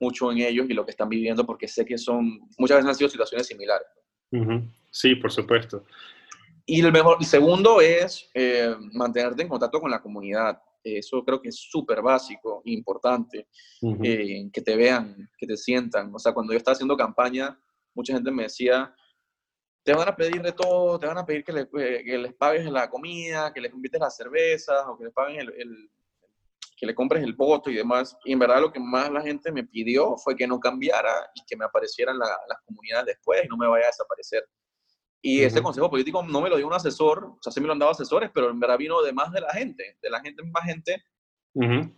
mucho 0.00 0.32
en 0.32 0.38
ellos 0.38 0.66
y 0.68 0.72
lo 0.74 0.84
que 0.84 0.92
están 0.92 1.08
viviendo 1.08 1.44
porque 1.44 1.68
sé 1.68 1.84
que 1.84 1.98
son, 1.98 2.40
muchas 2.58 2.78
veces 2.78 2.88
han 2.88 2.94
sido 2.94 3.10
situaciones 3.10 3.46
similares. 3.46 3.86
Sí, 4.90 5.14
por 5.16 5.30
supuesto. 5.30 5.84
Y 6.64 6.80
el, 6.80 6.92
mejor, 6.92 7.18
el 7.20 7.26
segundo 7.26 7.80
es 7.80 8.30
eh, 8.34 8.74
mantenerte 8.92 9.42
en 9.42 9.48
contacto 9.48 9.80
con 9.80 9.90
la 9.90 10.00
comunidad. 10.00 10.60
Eso 10.82 11.22
creo 11.24 11.42
que 11.42 11.48
es 11.50 11.56
súper 11.56 12.00
básico, 12.00 12.62
importante, 12.64 13.48
eh, 14.02 14.48
que 14.50 14.62
te 14.62 14.76
vean, 14.76 15.28
que 15.36 15.46
te 15.46 15.56
sientan. 15.56 16.14
O 16.14 16.18
sea, 16.18 16.32
cuando 16.32 16.52
yo 16.52 16.56
estaba 16.56 16.74
haciendo 16.74 16.96
campaña, 16.96 17.58
mucha 17.94 18.14
gente 18.14 18.30
me 18.30 18.44
decía, 18.44 18.94
te 19.82 19.94
van 19.94 20.08
a 20.08 20.16
pedir 20.16 20.42
de 20.42 20.52
todo, 20.52 20.98
te 20.98 21.06
van 21.06 21.18
a 21.18 21.24
pedir 21.24 21.44
que, 21.44 21.52
eh, 21.52 22.04
que 22.04 22.18
les 22.18 22.34
pagues 22.34 22.64
la 22.66 22.88
comida, 22.90 23.52
que 23.52 23.60
les 23.60 23.72
invites 23.72 24.00
las 24.00 24.16
cervezas 24.16 24.84
o 24.86 24.96
que 24.98 25.04
les 25.04 25.12
paguen 25.12 25.40
el, 25.40 25.90
que 26.76 26.86
le 26.86 26.94
compres 26.94 27.22
el 27.22 27.34
voto 27.34 27.70
y 27.70 27.74
demás. 27.74 28.16
Y 28.24 28.32
en 28.32 28.38
verdad 28.38 28.60
lo 28.60 28.72
que 28.72 28.80
más 28.80 29.10
la 29.10 29.20
gente 29.20 29.52
me 29.52 29.64
pidió 29.64 30.16
fue 30.16 30.36
que 30.36 30.46
no 30.46 30.58
cambiara 30.58 31.12
y 31.34 31.44
que 31.46 31.56
me 31.56 31.64
aparecieran 31.64 32.18
las 32.18 32.60
comunidades 32.64 33.06
después 33.06 33.44
y 33.44 33.48
no 33.48 33.56
me 33.56 33.66
vaya 33.66 33.84
a 33.84 33.88
desaparecer. 33.88 34.44
Y 35.22 35.42
ese 35.42 35.62
consejo 35.62 35.90
político 35.90 36.22
no 36.22 36.40
me 36.40 36.48
lo 36.48 36.56
dio 36.56 36.66
un 36.66 36.72
asesor, 36.72 37.24
o 37.24 37.38
sea, 37.42 37.52
sí 37.52 37.60
me 37.60 37.66
lo 37.66 37.74
han 37.74 37.78
dado 37.78 37.92
asesores, 37.92 38.30
pero 38.32 38.48
en 38.48 38.58
verdad 38.58 38.78
vino 38.78 39.02
de 39.02 39.12
más 39.12 39.30
de 39.32 39.42
la 39.42 39.52
gente, 39.52 39.98
de 40.00 40.10
la 40.10 40.20
gente, 40.20 40.42
más 40.44 40.64
gente 40.64 41.04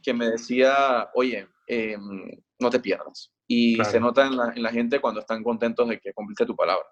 que 0.03 0.14
me 0.14 0.31
decía, 0.31 1.09
oye, 1.14 1.47
em, 1.68 2.31
no 2.59 2.71
te 2.71 2.81
pierdas. 2.81 3.33
Y 3.47 3.77
se 3.85 4.01
nota 4.01 4.27
en 4.27 4.37
la, 4.37 4.53
en 4.57 4.62
la, 4.62 4.71
gente 4.71 4.99
cuando 5.01 5.21
están 5.21 5.45
contentos 5.45 5.88
de 5.88 6.01
que 6.01 6.12
cumpliste 6.12 6.47
tu 6.47 6.57
palabra. 6.57 6.87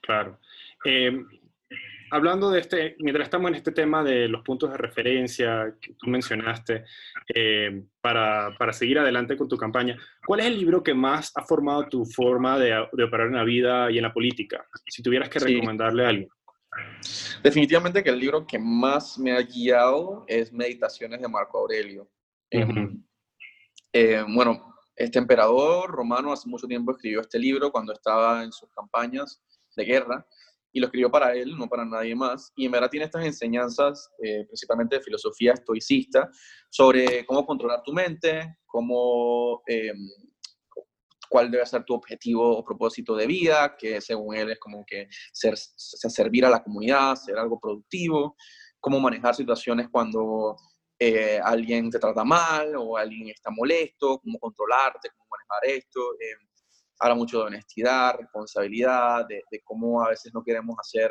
Claro. 0.00 0.38
Eh, 0.84 1.24
hablando 2.10 2.50
de 2.50 2.60
este, 2.60 2.96
mientras 2.98 3.26
estamos 3.26 3.50
en 3.50 3.56
este 3.56 3.72
tema 3.72 4.02
de 4.02 4.28
los 4.28 4.42
puntos 4.42 4.70
de 4.70 4.76
referencia 4.76 5.74
que 5.80 5.94
tú 5.94 6.08
mencionaste 6.08 6.84
eh, 7.34 7.82
para, 8.00 8.54
para, 8.58 8.72
seguir 8.72 8.98
adelante 8.98 9.36
con 9.36 9.48
tu 9.48 9.56
campaña, 9.56 9.96
¿cuál 10.26 10.40
es 10.40 10.46
el 10.46 10.58
libro 10.58 10.82
que 10.82 10.94
más 10.94 11.32
ha 11.36 11.44
formado 11.44 11.88
tu 11.88 12.04
forma 12.06 12.58
de, 12.58 12.86
de 12.92 13.04
operar 13.04 13.28
en 13.28 13.36
la 13.36 13.44
vida 13.44 13.90
y 13.90 13.98
en 13.98 14.04
la 14.04 14.12
política? 14.12 14.66
Si 14.86 15.02
tuvieras 15.02 15.28
que 15.28 15.38
recomendarle 15.38 16.04
a 16.04 16.08
alguien. 16.08 16.28
Definitivamente 17.42 18.02
que 18.02 18.10
el 18.10 18.18
libro 18.18 18.46
que 18.46 18.58
más 18.58 19.18
me 19.18 19.32
ha 19.32 19.42
guiado 19.42 20.24
es 20.26 20.52
Meditaciones 20.52 21.20
de 21.20 21.28
Marco 21.28 21.58
Aurelio. 21.58 22.08
Em, 22.50 23.02
eh, 23.92 24.24
bueno, 24.28 24.74
este 24.98 25.18
emperador 25.18 25.90
romano 25.90 26.32
hace 26.32 26.48
mucho 26.48 26.66
tiempo 26.66 26.92
escribió 26.92 27.20
este 27.20 27.38
libro 27.38 27.70
cuando 27.70 27.92
estaba 27.92 28.42
en 28.42 28.52
sus 28.52 28.68
campañas 28.70 29.40
de 29.76 29.84
guerra 29.84 30.26
y 30.72 30.80
lo 30.80 30.86
escribió 30.86 31.10
para 31.10 31.34
él, 31.34 31.56
no 31.56 31.68
para 31.68 31.84
nadie 31.84 32.14
más. 32.14 32.52
Y 32.56 32.66
en 32.66 32.72
verdad 32.72 32.90
tiene 32.90 33.06
estas 33.06 33.24
enseñanzas, 33.24 34.10
eh, 34.22 34.44
principalmente 34.44 34.96
de 34.96 35.02
filosofía 35.02 35.52
estoicista, 35.54 36.28
sobre 36.68 37.24
cómo 37.24 37.46
controlar 37.46 37.82
tu 37.82 37.92
mente, 37.92 38.58
cómo, 38.66 39.62
eh, 39.66 39.92
cuál 41.30 41.50
debe 41.50 41.64
ser 41.64 41.84
tu 41.84 41.94
objetivo 41.94 42.58
o 42.58 42.64
propósito 42.64 43.14
de 43.16 43.26
vida, 43.26 43.76
que 43.78 44.00
según 44.00 44.34
él 44.34 44.50
es 44.50 44.58
como 44.58 44.84
que 44.84 45.08
ser, 45.32 45.56
servir 45.56 46.44
a 46.44 46.50
la 46.50 46.62
comunidad, 46.62 47.14
ser 47.14 47.38
algo 47.38 47.58
productivo, 47.60 48.36
cómo 48.80 49.00
manejar 49.00 49.34
situaciones 49.34 49.88
cuando 49.90 50.56
eh, 51.00 51.40
alguien 51.42 51.90
te 51.90 51.98
trata 51.98 52.24
mal 52.24 52.74
o 52.76 52.96
alguien 52.96 53.28
está 53.28 53.50
molesto, 53.50 54.18
cómo 54.18 54.38
controlarte, 54.38 55.10
cómo 55.16 55.28
manejar 55.30 55.76
esto. 55.78 56.14
Eh, 56.14 56.48
habla 56.98 57.14
mucho 57.14 57.38
de 57.38 57.44
honestidad, 57.44 58.16
responsabilidad, 58.18 59.26
de, 59.28 59.42
cómo 59.62 60.02
a 60.02 60.08
veces 60.10 60.32
no 60.34 60.42
queremos 60.42 60.76
hacer, 60.80 61.10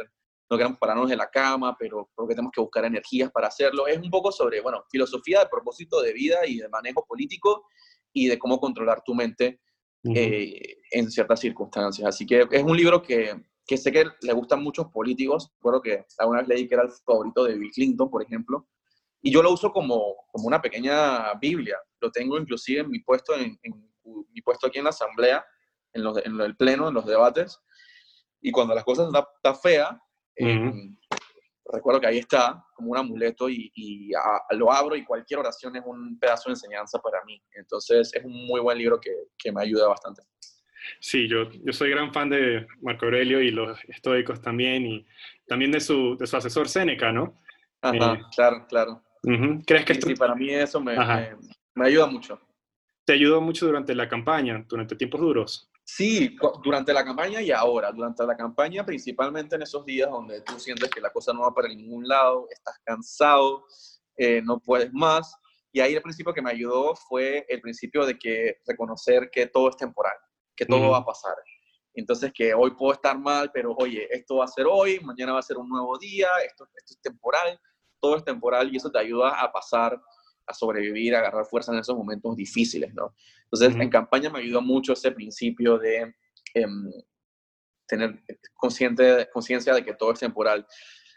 no 0.49 0.57
queremos 0.57 0.77
pararnos 0.77 1.09
de 1.09 1.15
la 1.15 1.29
cama, 1.29 1.75
pero 1.79 2.09
porque 2.13 2.35
tenemos 2.35 2.51
que 2.51 2.61
buscar 2.61 2.83
energías 2.83 3.31
para 3.31 3.47
hacerlo. 3.47 3.87
Es 3.87 3.97
un 3.97 4.09
poco 4.09 4.31
sobre, 4.31 4.59
bueno, 4.61 4.83
filosofía 4.91 5.39
de 5.39 5.47
propósito 5.47 6.01
de 6.01 6.11
vida 6.11 6.45
y 6.45 6.57
de 6.57 6.67
manejo 6.67 7.05
político 7.05 7.65
y 8.11 8.27
de 8.27 8.37
cómo 8.37 8.59
controlar 8.59 9.01
tu 9.05 9.13
mente 9.13 9.61
eh, 10.03 10.77
en 10.91 11.09
ciertas 11.09 11.39
circunstancias. 11.39 12.07
Así 12.07 12.25
que 12.25 12.45
es 12.51 12.63
un 12.63 12.75
libro 12.75 13.01
que, 13.01 13.41
que 13.65 13.77
sé 13.77 13.91
que 13.91 14.05
le 14.21 14.33
gustan 14.33 14.61
muchos 14.61 14.87
políticos. 14.87 15.51
Recuerdo 15.55 15.81
que 15.81 16.05
alguna 16.17 16.39
vez 16.39 16.47
leí 16.49 16.67
que 16.67 16.75
era 16.75 16.83
el 16.83 16.91
favorito 17.05 17.45
de 17.45 17.57
Bill 17.57 17.71
Clinton, 17.71 18.09
por 18.09 18.23
ejemplo. 18.23 18.67
Y 19.27 19.31
yo 19.33 19.43
lo 19.43 19.51
uso 19.51 19.73
como, 19.73 20.15
como 20.31 20.47
una 20.47 20.61
pequeña 20.61 21.33
Biblia. 21.33 21.77
Lo 21.99 22.09
tengo 22.09 22.39
inclusive 22.39 22.79
en 22.79 22.89
mi 22.89 22.99
puesto, 22.99 23.35
en, 23.35 23.59
mi 24.31 24.41
puesto 24.41 24.67
aquí 24.67 24.77
en 24.77 24.85
la 24.85 24.91
asamblea, 24.91 25.45
en, 25.91 26.01
los, 26.01 26.25
en 26.25 26.39
el 26.39 26.55
pleno, 26.55 26.87
en 26.87 26.93
los 26.93 27.05
debates. 27.05 27.59
Y 28.39 28.51
cuando 28.51 28.73
las 28.73 28.85
cosas 28.85 29.07
están 29.07 29.25
está 29.35 29.53
fea, 29.53 30.01
em, 30.33 30.95
recuerdo 31.73 31.99
que 31.99 32.07
ahí 32.07 32.19
está 32.19 32.65
como 32.73 32.91
un 32.91 32.99
amuleto 32.99 33.49
y, 33.49 34.13
lo 34.51 34.71
abro 34.71 34.95
y 34.95 35.03
cualquier 35.03 35.41
oración 35.41 35.75
es 35.75 35.83
un 35.85 36.17
pedazo 36.17 36.47
de 36.47 36.53
enseñanza 36.53 36.97
para 36.99 37.21
mí. 37.25 37.37
Entonces 37.51 38.09
es 38.13 38.23
un 38.23 38.47
muy 38.47 38.61
buen 38.61 38.77
libro 38.77 38.97
que, 38.97 39.11
que 39.37 39.51
me 39.51 39.61
ayuda 39.61 39.89
bastante. 39.89 40.21
Sí, 41.01 41.27
yo, 41.27 41.51
yo 41.51 41.73
soy 41.73 41.89
gran 41.89 42.13
fan 42.13 42.29
de 42.29 42.65
Marco 42.79 43.03
Aurelio 43.03 43.41
y 43.41 43.51
los 43.51 43.77
estoicos 43.89 44.41
también, 44.41 44.85
y 44.85 45.05
también 45.47 45.73
de 45.73 45.81
su, 45.81 46.15
de 46.15 46.25
su 46.27 46.37
asesor 46.37 46.69
Séneca, 46.69 47.11
¿no? 47.11 47.37
Ajá, 47.81 48.13
eh, 48.13 48.21
claro, 48.33 48.65
claro. 48.69 49.03
¿Crees 49.65 49.85
que 49.85 49.93
esto... 49.93 50.07
sí, 50.07 50.15
para 50.15 50.35
mí 50.35 50.53
eso 50.53 50.79
me, 50.79 50.95
me, 51.75 51.85
ayuda 51.85 52.07
mucho. 52.07 52.39
¿Te 53.05 53.13
ayudó 53.13 53.41
mucho 53.41 53.65
durante 53.65 53.95
la 53.95 54.07
campaña, 54.07 54.63
durante 54.67 54.95
tiempos 54.95 55.21
duros? 55.21 55.71
Sí, 55.83 56.35
durante 56.63 56.93
la 56.93 57.05
campaña 57.05 57.41
y 57.41 57.51
ahora. 57.51 57.91
Durante 57.91 58.25
la 58.25 58.35
campaña, 58.35 58.85
principalmente 58.85 59.55
en 59.55 59.61
esos 59.61 59.85
días 59.85 60.09
donde 60.09 60.41
tú 60.41 60.59
sientes 60.59 60.89
que 60.89 60.99
la 60.99 61.11
cosa 61.11 61.33
no 61.33 61.41
va 61.41 61.53
para 61.53 61.69
ningún 61.69 62.07
lado, 62.07 62.47
estás 62.49 62.77
cansado, 62.83 63.65
eh, 64.17 64.41
no 64.43 64.59
puedes 64.59 64.91
más. 64.93 65.33
Y 65.71 65.79
ahí 65.79 65.95
el 65.95 66.01
principio 66.01 66.33
que 66.33 66.41
me 66.41 66.51
ayudó 66.51 66.95
fue 66.95 67.45
el 67.47 67.61
principio 67.61 68.05
de 68.05 68.17
que 68.17 68.57
reconocer 68.65 69.29
que 69.31 69.47
todo 69.47 69.69
es 69.69 69.77
temporal, 69.77 70.15
que 70.55 70.65
todo 70.65 70.89
va 70.89 70.97
a 70.97 71.05
pasar. 71.05 71.35
Entonces, 71.93 72.31
que 72.33 72.53
hoy 72.53 72.71
puedo 72.71 72.93
estar 72.93 73.17
mal, 73.17 73.51
pero 73.53 73.73
oye, 73.77 74.07
esto 74.11 74.37
va 74.37 74.45
a 74.45 74.49
ser 74.49 74.65
hoy, 74.69 74.99
mañana 74.99 75.33
va 75.33 75.39
a 75.39 75.43
ser 75.43 75.57
un 75.57 75.69
nuevo 75.69 75.97
día, 75.97 76.27
esto, 76.45 76.67
esto 76.75 76.93
es 76.93 77.01
temporal 77.01 77.59
todo 77.99 78.17
es 78.17 78.23
temporal 78.23 78.73
y 78.73 78.77
eso 78.77 78.91
te 78.91 78.99
ayuda 78.99 79.41
a 79.41 79.51
pasar, 79.51 80.01
a 80.45 80.53
sobrevivir, 80.53 81.15
a 81.15 81.19
agarrar 81.19 81.45
fuerza 81.45 81.73
en 81.73 81.79
esos 81.79 81.95
momentos 81.95 82.35
difíciles, 82.35 82.93
¿no? 82.93 83.13
Entonces, 83.43 83.79
en 83.79 83.89
campaña 83.89 84.29
me 84.29 84.39
ayudó 84.39 84.61
mucho 84.61 84.93
ese 84.93 85.11
principio 85.11 85.77
de 85.77 86.15
em, 86.53 86.91
tener 87.87 88.21
consciente, 88.55 89.29
conciencia 89.31 89.73
de 89.73 89.83
que 89.83 89.93
todo 89.93 90.11
es 90.11 90.19
temporal. 90.19 90.65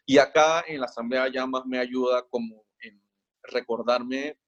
Y 0.07 0.19
acá 0.19 0.65
en 0.67 0.81
la 0.81 0.87
asamblea 0.87 1.29
ya 1.29 1.47
más 1.47 1.67
me 1.67 1.79
ayuda 1.79 2.27
como 2.29 2.65
en 2.83 3.01
recordarme 3.43 4.39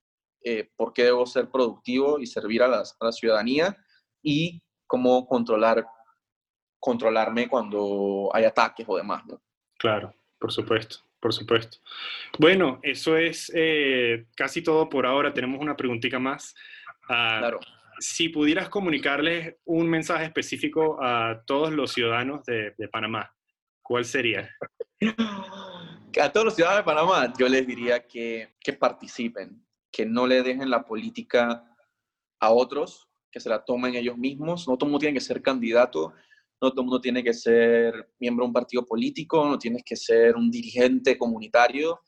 eh, 0.42 0.70
por 0.76 0.92
qué 0.92 1.04
debo 1.04 1.26
ser 1.26 1.50
productivo 1.50 2.18
y 2.18 2.26
servir 2.26 2.62
a, 2.62 2.66
a 2.66 3.04
la 3.04 3.12
ciudadanía 3.12 3.76
y 4.22 4.62
cómo 4.86 5.26
controlar, 5.26 5.86
controlarme 6.80 7.48
cuando 7.48 8.30
hay 8.32 8.44
ataques 8.44 8.86
o 8.88 8.96
demás, 8.96 9.24
¿no? 9.26 9.40
Claro, 9.78 10.14
por 10.38 10.52
supuesto 10.52 11.11
por 11.22 11.32
supuesto. 11.32 11.78
Bueno, 12.36 12.80
eso 12.82 13.16
es 13.16 13.50
eh, 13.54 14.26
casi 14.34 14.60
todo 14.60 14.88
por 14.88 15.06
ahora. 15.06 15.32
Tenemos 15.32 15.60
una 15.60 15.76
preguntita 15.76 16.18
más. 16.18 16.52
Ah, 17.08 17.36
claro. 17.38 17.60
Si 18.00 18.28
pudieras 18.28 18.68
comunicarles 18.68 19.54
un 19.64 19.88
mensaje 19.88 20.24
específico 20.24 20.98
a 21.00 21.44
todos 21.46 21.72
los 21.72 21.92
ciudadanos 21.92 22.44
de, 22.44 22.74
Panamá, 22.90 23.32
¿cuál 23.80 24.04
sería? 24.04 24.50
A 26.20 26.32
todos 26.32 26.44
los 26.44 26.56
ciudadanos 26.56 26.84
de 26.84 26.90
Panamá, 26.92 27.32
yo 27.38 27.48
les 27.48 27.64
diría 27.64 28.04
que, 28.04 28.54
que 28.58 28.72
participen, 28.72 29.64
que 29.92 30.04
no 30.04 30.26
le 30.26 30.42
dejen 30.42 30.70
la 30.70 30.84
política 30.84 31.64
a 32.40 32.50
otros, 32.50 33.08
que 33.30 33.38
se 33.38 33.48
la 33.48 33.64
tomen 33.64 33.94
ellos 33.94 34.18
mismos. 34.18 34.66
No 34.66 34.76
todo 34.76 34.86
el 34.86 34.90
mundo 34.90 34.98
tiene 34.98 35.14
que 35.14 35.24
ser 35.24 35.40
candidato 35.40 36.12
no 36.62 36.70
todo 36.70 36.82
el 36.82 36.86
mundo 36.86 37.00
tiene 37.00 37.24
que 37.24 37.34
ser 37.34 37.92
miembro 38.20 38.44
de 38.44 38.48
un 38.48 38.52
partido 38.52 38.86
político, 38.86 39.44
no 39.44 39.58
tienes 39.58 39.82
que 39.84 39.96
ser 39.96 40.36
un 40.36 40.48
dirigente 40.48 41.18
comunitario, 41.18 42.00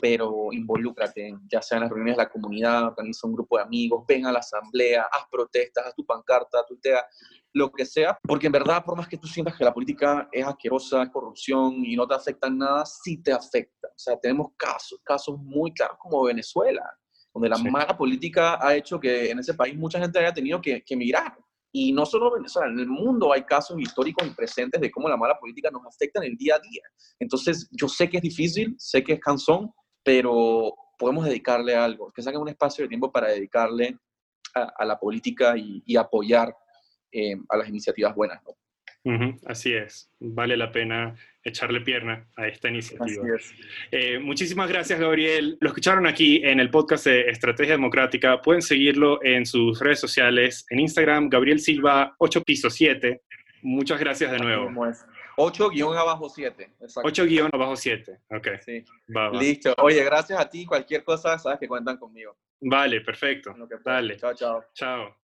pero 0.00 0.48
involúcrate, 0.52 1.32
ya 1.48 1.62
sea 1.62 1.76
en 1.76 1.82
las 1.82 1.90
reuniones 1.90 2.16
de 2.16 2.24
la 2.24 2.28
comunidad, 2.28 2.86
organiza 2.88 3.26
un 3.26 3.34
grupo 3.34 3.56
de 3.56 3.62
amigos, 3.62 4.04
ven 4.06 4.26
a 4.26 4.32
la 4.32 4.40
asamblea, 4.40 5.06
haz 5.10 5.24
protestas, 5.30 5.86
haz 5.86 5.94
tu 5.94 6.04
pancarta, 6.04 6.64
tuitea, 6.66 7.04
lo 7.52 7.70
que 7.70 7.86
sea, 7.86 8.18
porque 8.22 8.46
en 8.46 8.52
verdad, 8.52 8.84
por 8.84 8.96
más 8.96 9.08
que 9.08 9.16
tú 9.16 9.28
sientas 9.28 9.56
que 9.56 9.64
la 9.64 9.74
política 9.74 10.28
es 10.32 10.44
asquerosa, 10.44 11.04
es 11.04 11.10
corrupción 11.10 11.84
y 11.84 11.94
no 11.94 12.06
te 12.06 12.14
afecta 12.14 12.48
en 12.48 12.58
nada, 12.58 12.84
sí 12.86 13.22
te 13.22 13.32
afecta. 13.32 13.88
O 13.88 13.98
sea, 13.98 14.18
tenemos 14.18 14.52
casos, 14.56 15.00
casos 15.04 15.38
muy 15.38 15.72
claros 15.72 15.98
como 15.98 16.24
Venezuela, 16.24 16.84
donde 17.32 17.48
la 17.48 17.58
mala 17.58 17.96
política 17.96 18.58
ha 18.60 18.74
hecho 18.74 18.98
que 18.98 19.30
en 19.30 19.38
ese 19.38 19.54
país 19.54 19.76
mucha 19.76 20.00
gente 20.00 20.18
haya 20.18 20.34
tenido 20.34 20.60
que, 20.60 20.82
que 20.82 20.94
emigrar 20.94 21.36
y 21.72 21.92
no 21.92 22.04
solo 22.04 22.28
en 22.28 22.42
Venezuela, 22.42 22.70
en 22.70 22.80
el 22.80 22.88
mundo 22.88 23.32
hay 23.32 23.42
casos 23.42 23.78
históricos 23.80 24.26
y 24.26 24.30
presentes 24.30 24.80
de 24.80 24.90
cómo 24.90 25.08
la 25.08 25.16
mala 25.16 25.38
política 25.38 25.70
nos 25.70 25.86
afecta 25.86 26.20
en 26.20 26.32
el 26.32 26.36
día 26.36 26.56
a 26.56 26.58
día. 26.58 26.82
Entonces, 27.18 27.68
yo 27.70 27.88
sé 27.88 28.08
que 28.08 28.16
es 28.16 28.22
difícil, 28.22 28.74
sé 28.78 29.04
que 29.04 29.14
es 29.14 29.20
cansón, 29.20 29.70
pero 30.02 30.74
podemos 30.98 31.24
dedicarle 31.24 31.74
algo, 31.76 32.12
que 32.12 32.22
saquen 32.22 32.40
un 32.40 32.48
espacio 32.48 32.84
de 32.84 32.88
tiempo 32.88 33.12
para 33.12 33.28
dedicarle 33.28 33.98
a, 34.54 34.84
la 34.84 34.98
política 34.98 35.54
y, 35.56 35.96
apoyar 35.96 36.54
eh, 37.12 37.36
a 37.48 37.56
las 37.56 37.68
iniciativas 37.68 38.14
buenas. 38.14 38.42
¿no? 38.44 38.54
así 39.46 39.72
es, 39.72 40.10
vale 40.18 40.56
la 40.56 40.72
pena 40.72 41.14
echarle 41.42 41.80
pierna 41.80 42.26
a 42.36 42.46
esta 42.46 42.68
iniciativa. 42.68 43.24
Eh, 43.90 44.18
muchísimas 44.18 44.68
gracias, 44.68 45.00
Gabriel. 45.00 45.56
Lo 45.60 45.68
escucharon 45.68 46.06
aquí 46.06 46.42
en 46.44 46.60
el 46.60 46.70
podcast 46.70 47.06
de 47.06 47.22
Estrategia 47.22 47.72
Democrática. 47.72 48.40
Pueden 48.40 48.62
seguirlo 48.62 49.22
en 49.24 49.46
sus 49.46 49.80
redes 49.80 50.00
sociales, 50.00 50.66
en 50.70 50.80
Instagram, 50.80 51.28
Gabriel 51.28 51.60
Silva 51.60 52.14
8 52.18 52.42
piso 52.42 52.70
7. 52.70 53.22
Muchas 53.62 53.98
gracias 54.00 54.30
de 54.32 54.38
nuevo. 54.38 54.70
8 55.36 55.70
guion 55.70 55.96
abajo 55.96 56.28
7. 56.28 56.70
8 57.02 57.24
guion 57.24 57.50
abajo 57.52 57.76
7. 57.76 58.18
Ok. 58.30 58.48
Sí. 58.64 58.84
Listo. 59.32 59.74
Oye, 59.78 60.04
gracias 60.04 60.38
a 60.38 60.48
ti. 60.48 60.66
Cualquier 60.66 61.02
cosa, 61.02 61.38
sabes 61.38 61.58
que 61.58 61.68
cuentan 61.68 61.96
conmigo. 61.96 62.36
Vale, 62.60 63.00
perfecto. 63.00 63.54
Dale. 63.84 64.16
Chao, 64.18 64.34
chao. 64.34 64.64
Chao. 64.74 65.19